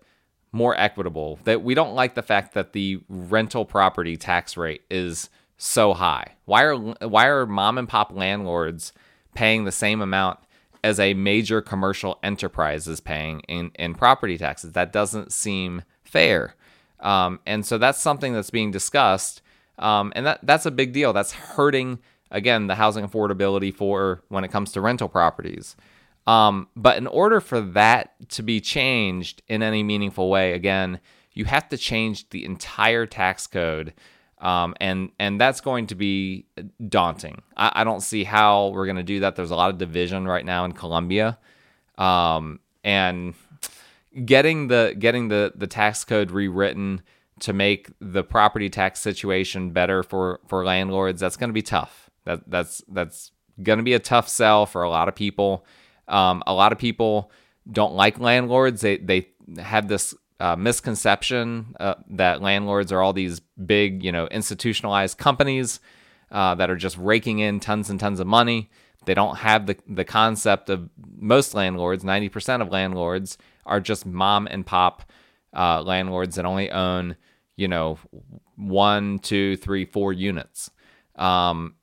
more 0.52 0.78
equitable. 0.78 1.40
That 1.46 1.64
we 1.64 1.74
don't 1.74 1.96
like 1.96 2.16
the 2.16 2.22
fact 2.22 2.54
that 2.54 2.74
the 2.74 3.02
rental 3.10 3.66
property 3.66 4.16
tax 4.16 4.56
rate 4.56 4.84
is 4.90 5.30
so 5.58 5.94
high. 5.94 6.36
Why 6.46 6.64
are 6.64 6.76
why 6.76 7.28
are 7.28 7.46
mom 7.46 7.78
and 7.78 7.90
pop 7.90 8.14
landlords 8.14 8.94
paying 9.34 9.66
the 9.66 9.72
same 9.72 10.02
amount 10.02 10.40
as 10.84 11.00
a 11.00 11.14
major 11.14 11.62
commercial 11.62 12.20
enterprise 12.24 12.88
is 12.88 13.00
paying 13.00 13.42
in, 13.42 13.72
in 13.76 13.94
property 13.94 14.38
taxes. 14.38 14.72
That 14.74 14.92
doesn't 14.92 15.32
seem 15.32 15.84
fair. 16.04 16.56
Um, 17.00 17.40
and 17.46 17.66
so 17.66 17.78
that's 17.78 18.00
something 18.00 18.34
that's 18.34 18.50
being 18.50 18.72
discussed. 18.72 19.42
Um, 19.78 20.12
and 20.16 20.26
that, 20.26 20.40
that's 20.44 20.66
a 20.66 20.72
big 20.72 20.94
deal. 20.94 21.14
That's 21.14 21.32
hurting, 21.32 22.00
again, 22.30 22.68
the 22.68 22.76
housing 22.76 23.08
affordability 23.08 23.74
for 23.74 24.24
when 24.30 24.44
it 24.44 24.52
comes 24.52 24.72
to 24.74 24.82
rental 24.82 25.08
properties. 25.08 25.76
Um, 26.28 26.68
but 26.76 26.98
in 26.98 27.08
order 27.08 27.42
for 27.42 27.62
that 27.62 28.14
to 28.30 28.44
be 28.44 28.62
changed 28.62 29.42
in 29.48 29.64
any 29.64 29.84
meaningful 29.84 30.30
way, 30.30 30.54
again, 30.54 31.00
you 31.34 31.46
have 31.46 31.68
to 31.70 31.78
change 31.78 32.30
the 32.30 32.46
entire 32.46 33.06
tax 33.06 33.48
code 33.48 33.94
um, 34.42 34.74
and 34.82 35.12
and 35.20 35.40
that's 35.40 35.62
going 35.62 35.88
to 35.88 35.96
be 35.96 36.48
daunting. 36.90 37.44
I, 37.56 37.72
I 37.76 37.84
don't 37.84 38.02
see 38.02 38.24
how 38.24 38.70
we're 38.70 38.86
going 38.86 38.98
to 38.98 39.04
do 39.04 39.20
that. 39.22 39.36
There's 39.36 39.52
a 39.52 39.56
lot 39.56 39.70
of 39.70 39.78
division 39.78 40.28
right 40.28 40.44
now 40.44 40.66
in 40.66 40.72
Columbia, 40.72 41.38
um, 41.98 42.60
and 42.84 43.36
getting 44.26 44.68
the 44.68 44.96
getting 44.98 45.28
the 45.28 45.54
the 45.56 45.68
tax 45.68 46.04
code 46.04 46.32
rewritten 46.32 47.04
to 47.42 47.54
make 47.54 47.90
the 48.00 48.24
property 48.24 48.70
tax 48.70 49.00
situation 49.00 49.72
better 49.72 50.02
for 50.02 50.40
for 50.48 50.66
landlords. 50.66 51.22
That's 51.22 51.38
going 51.38 51.50
to 51.50 51.54
be 51.54 51.62
tough. 51.62 52.10
That 52.26 52.50
that's 52.50 52.84
that's 52.88 53.32
going 53.62 53.78
to 53.78 53.84
be 53.84 53.94
a 53.94 54.00
tough 54.00 54.28
sell 54.28 54.66
for 54.66 54.82
a 54.82 54.90
lot 54.90 55.08
of 55.08 55.14
people. 55.14 55.66
Um, 56.12 56.44
a 56.46 56.54
lot 56.54 56.72
of 56.72 56.78
people 56.78 57.32
don't 57.72 57.94
like 57.94 58.20
landlords. 58.20 58.82
They 58.82 58.98
they 58.98 59.30
have 59.58 59.88
this 59.88 60.14
uh, 60.42 60.56
misconception 60.56 61.76
uh, 61.80 61.96
that 62.10 62.42
landlords 62.42 62.92
are 62.92 63.02
all 63.02 63.14
these 63.14 63.40
big, 63.40 64.04
you 64.04 64.12
know, 64.12 64.26
institutionalized 64.28 65.18
companies 65.20 65.80
uh, 66.32 66.56
that 66.56 66.70
are 66.70 66.76
just 66.76 66.98
raking 66.98 67.40
in 67.40 67.60
tons 67.60 67.92
and 67.92 68.00
tons 68.00 68.20
of 68.20 68.26
money. 68.26 68.70
They 69.06 69.14
don't 69.14 69.38
have 69.38 69.68
the, 69.68 69.78
the 69.88 70.04
concept 70.04 70.70
of 70.72 70.90
most 71.16 71.54
landlords, 71.54 72.04
90% 72.04 72.62
of 72.62 72.70
landlords 72.70 73.38
are 73.68 73.80
just 73.80 74.06
mom 74.06 74.48
and 74.50 74.66
pop 74.66 75.04
uh, 75.56 75.84
landlords 75.84 76.36
that 76.36 76.46
only 76.46 76.72
own, 76.72 77.18
you 77.56 77.68
know, 77.68 78.00
one, 78.56 79.20
two, 79.20 79.58
three, 79.58 79.86
four 79.86 80.12
units. 80.12 80.72
Um, 81.16 81.76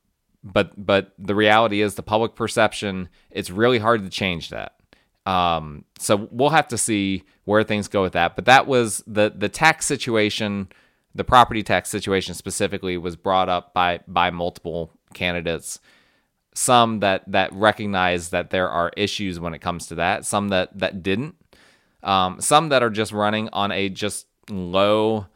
but 0.43 0.73
but 0.77 1.13
the 1.17 1.35
reality 1.35 1.81
is 1.81 1.95
the 1.95 2.03
public 2.03 2.35
perception, 2.35 3.09
it's 3.29 3.49
really 3.49 3.79
hard 3.79 4.03
to 4.03 4.09
change 4.09 4.49
that. 4.49 4.75
Um, 5.25 5.85
so 5.99 6.27
we'll 6.31 6.49
have 6.49 6.67
to 6.69 6.77
see 6.77 7.23
where 7.43 7.63
things 7.63 7.87
go 7.87 8.01
with 8.01 8.13
that. 8.13 8.35
But 8.35 8.45
that 8.45 8.67
was 8.67 9.03
the 9.05 9.31
the 9.35 9.49
tax 9.49 9.85
situation, 9.85 10.69
the 11.13 11.23
property 11.23 11.63
tax 11.63 11.89
situation 11.89 12.33
specifically 12.33 12.97
was 12.97 13.15
brought 13.15 13.49
up 13.49 13.73
by 13.73 13.99
by 14.07 14.29
multiple 14.29 14.91
candidates. 15.13 15.79
Some 16.55 16.99
that 17.01 17.23
that 17.27 17.53
recognize 17.53 18.29
that 18.29 18.49
there 18.49 18.69
are 18.69 18.91
issues 18.97 19.39
when 19.39 19.53
it 19.53 19.59
comes 19.59 19.87
to 19.87 19.95
that. 19.95 20.25
Some 20.25 20.49
that 20.49 20.77
that 20.77 21.03
didn't. 21.03 21.35
Um, 22.01 22.39
some 22.39 22.69
that 22.69 22.81
are 22.81 22.89
just 22.89 23.11
running 23.11 23.49
on 23.51 23.71
a 23.71 23.89
just 23.89 24.25
low 24.49 25.27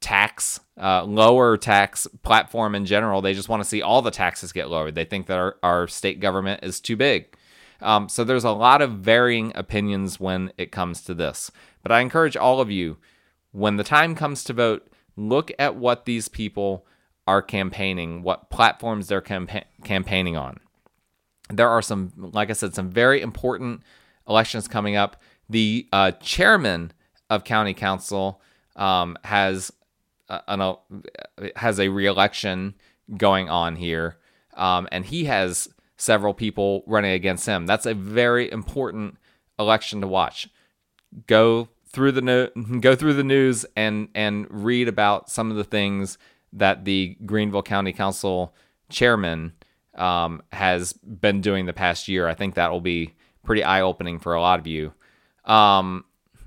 tax, 0.00 0.60
uh, 0.80 1.04
lower 1.04 1.56
tax 1.56 2.06
platform 2.22 2.74
in 2.74 2.86
general. 2.86 3.20
They 3.20 3.34
just 3.34 3.48
want 3.48 3.62
to 3.62 3.68
see 3.68 3.82
all 3.82 4.02
the 4.02 4.10
taxes 4.10 4.52
get 4.52 4.70
lowered. 4.70 4.94
They 4.94 5.04
think 5.04 5.26
that 5.26 5.38
our, 5.38 5.56
our 5.62 5.88
state 5.88 6.20
government 6.20 6.64
is 6.64 6.80
too 6.80 6.96
big. 6.96 7.36
Um, 7.82 8.08
so 8.08 8.24
there's 8.24 8.44
a 8.44 8.50
lot 8.50 8.82
of 8.82 8.92
varying 8.92 9.52
opinions 9.54 10.20
when 10.20 10.52
it 10.58 10.72
comes 10.72 11.02
to 11.02 11.14
this. 11.14 11.50
But 11.82 11.92
I 11.92 12.00
encourage 12.00 12.36
all 12.36 12.60
of 12.60 12.70
you, 12.70 12.98
when 13.52 13.76
the 13.76 13.84
time 13.84 14.14
comes 14.14 14.44
to 14.44 14.52
vote, 14.52 14.86
look 15.16 15.50
at 15.58 15.76
what 15.76 16.04
these 16.04 16.28
people 16.28 16.86
are 17.26 17.42
campaigning, 17.42 18.22
what 18.22 18.50
platforms 18.50 19.08
they're 19.08 19.22
campa- 19.22 19.64
campaigning 19.84 20.36
on. 20.36 20.58
There 21.48 21.68
are 21.68 21.82
some, 21.82 22.12
like 22.16 22.50
I 22.50 22.54
said, 22.54 22.74
some 22.74 22.90
very 22.90 23.20
important 23.20 23.82
elections 24.28 24.68
coming 24.68 24.96
up. 24.96 25.16
The 25.48 25.88
uh, 25.92 26.12
chairman 26.12 26.92
of 27.28 27.44
county 27.44 27.74
council 27.74 28.40
um, 28.76 29.16
has 29.24 29.72
uh, 30.30 30.40
an, 30.48 30.60
uh, 30.60 30.76
has 31.56 31.78
a 31.78 31.88
reelection 31.88 32.74
going 33.16 33.50
on 33.50 33.76
here, 33.76 34.16
um, 34.56 34.88
and 34.92 35.04
he 35.04 35.24
has 35.24 35.68
several 35.96 36.32
people 36.32 36.82
running 36.86 37.12
against 37.12 37.46
him. 37.46 37.66
That's 37.66 37.86
a 37.86 37.94
very 37.94 38.50
important 38.50 39.18
election 39.58 40.00
to 40.00 40.06
watch. 40.06 40.48
Go 41.26 41.68
through 41.86 42.12
the 42.12 42.22
no- 42.22 42.48
go 42.80 42.94
through 42.94 43.14
the 43.14 43.24
news 43.24 43.66
and 43.76 44.08
and 44.14 44.46
read 44.48 44.88
about 44.88 45.28
some 45.28 45.50
of 45.50 45.56
the 45.56 45.64
things 45.64 46.16
that 46.52 46.84
the 46.84 47.16
Greenville 47.26 47.62
County 47.62 47.92
Council 47.92 48.54
chairman 48.88 49.52
um, 49.96 50.42
has 50.52 50.92
been 50.92 51.40
doing 51.40 51.66
the 51.66 51.72
past 51.72 52.08
year. 52.08 52.28
I 52.28 52.34
think 52.34 52.54
that 52.54 52.70
will 52.70 52.80
be 52.80 53.14
pretty 53.44 53.62
eye 53.62 53.82
opening 53.82 54.18
for 54.18 54.34
a 54.34 54.40
lot 54.40 54.58
of 54.58 54.66
you. 54.66 54.92
Um, 55.44 56.04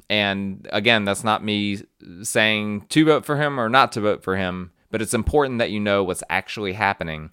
and 0.09 0.67
again, 0.71 1.05
that's 1.05 1.23
not 1.23 1.43
me 1.43 1.83
saying 2.21 2.85
to 2.89 3.05
vote 3.05 3.25
for 3.25 3.37
him 3.37 3.59
or 3.59 3.69
not 3.69 3.91
to 3.93 4.01
vote 4.01 4.23
for 4.23 4.35
him, 4.35 4.71
but 4.91 5.01
it's 5.01 5.13
important 5.13 5.59
that 5.59 5.71
you 5.71 5.79
know 5.79 6.03
what's 6.03 6.23
actually 6.29 6.73
happening. 6.73 7.31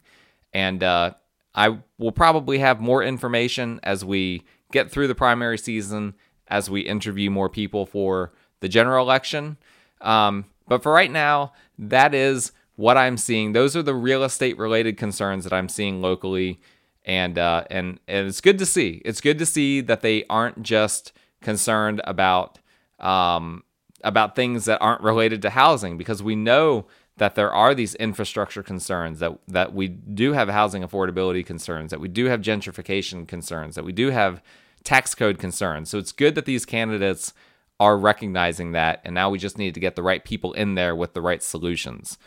And 0.52 0.82
uh, 0.82 1.12
I 1.54 1.78
will 1.98 2.12
probably 2.12 2.58
have 2.58 2.80
more 2.80 3.02
information 3.02 3.80
as 3.82 4.04
we 4.04 4.44
get 4.72 4.90
through 4.90 5.08
the 5.08 5.14
primary 5.14 5.58
season, 5.58 6.14
as 6.48 6.70
we 6.70 6.80
interview 6.80 7.30
more 7.30 7.48
people 7.48 7.86
for 7.86 8.32
the 8.60 8.68
general 8.68 9.04
election. 9.04 9.56
Um, 10.00 10.46
but 10.68 10.82
for 10.82 10.92
right 10.92 11.10
now, 11.10 11.52
that 11.78 12.14
is 12.14 12.52
what 12.76 12.96
I'm 12.96 13.16
seeing. 13.16 13.52
Those 13.52 13.76
are 13.76 13.82
the 13.82 13.94
real 13.94 14.24
estate 14.24 14.56
related 14.56 14.96
concerns 14.96 15.44
that 15.44 15.52
I'm 15.52 15.68
seeing 15.68 16.00
locally. 16.00 16.60
And, 17.04 17.38
uh, 17.38 17.64
and, 17.70 17.98
and 18.06 18.28
it's 18.28 18.40
good 18.40 18.58
to 18.58 18.66
see. 18.66 19.02
It's 19.04 19.20
good 19.20 19.38
to 19.38 19.46
see 19.46 19.80
that 19.82 20.02
they 20.02 20.24
aren't 20.30 20.62
just 20.62 21.12
concerned 21.40 22.00
about 22.04 22.58
um, 22.98 23.64
about 24.02 24.36
things 24.36 24.64
that 24.64 24.80
aren't 24.80 25.02
related 25.02 25.42
to 25.42 25.50
housing 25.50 25.98
because 25.98 26.22
we 26.22 26.34
know 26.34 26.86
that 27.16 27.34
there 27.34 27.52
are 27.52 27.74
these 27.74 27.94
infrastructure 27.96 28.62
concerns, 28.62 29.18
that, 29.18 29.38
that 29.46 29.74
we 29.74 29.88
do 29.88 30.32
have 30.32 30.48
housing 30.48 30.82
affordability 30.82 31.44
concerns, 31.44 31.90
that 31.90 32.00
we 32.00 32.08
do 32.08 32.26
have 32.26 32.40
gentrification 32.40 33.28
concerns, 33.28 33.74
that 33.74 33.84
we 33.84 33.92
do 33.92 34.08
have 34.08 34.42
tax 34.84 35.14
code 35.14 35.38
concerns. 35.38 35.90
So 35.90 35.98
it's 35.98 36.12
good 36.12 36.34
that 36.34 36.46
these 36.46 36.64
candidates 36.64 37.34
are 37.78 37.98
recognizing 37.98 38.72
that, 38.72 39.02
and 39.04 39.14
now 39.14 39.28
we 39.28 39.38
just 39.38 39.58
need 39.58 39.74
to 39.74 39.80
get 39.80 39.96
the 39.96 40.02
right 40.02 40.24
people 40.24 40.54
in 40.54 40.76
there 40.76 40.96
with 40.96 41.12
the 41.12 41.20
right 41.20 41.42
solutions, 41.42 42.18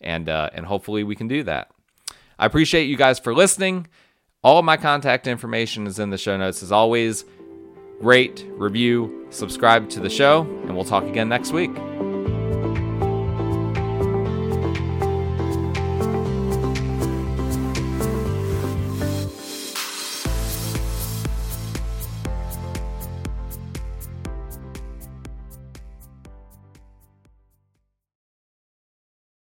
and 0.00 0.28
uh, 0.28 0.48
and 0.54 0.66
hopefully 0.66 1.04
we 1.04 1.14
can 1.14 1.28
do 1.28 1.42
that. 1.42 1.70
I 2.38 2.46
appreciate 2.46 2.84
you 2.84 2.96
guys 2.96 3.18
for 3.18 3.34
listening. 3.34 3.86
All 4.42 4.58
of 4.58 4.64
my 4.64 4.76
contact 4.76 5.26
information 5.26 5.86
is 5.86 5.98
in 5.98 6.10
the 6.10 6.18
show 6.18 6.36
notes. 6.36 6.62
As 6.62 6.72
always, 6.72 7.24
rate, 8.02 8.46
review, 8.50 9.26
subscribe 9.30 9.88
to 9.90 10.00
the 10.00 10.10
show, 10.10 10.42
and 10.42 10.74
we'll 10.74 10.84
talk 10.84 11.04
again 11.04 11.28
next 11.28 11.52
week. 11.52 11.70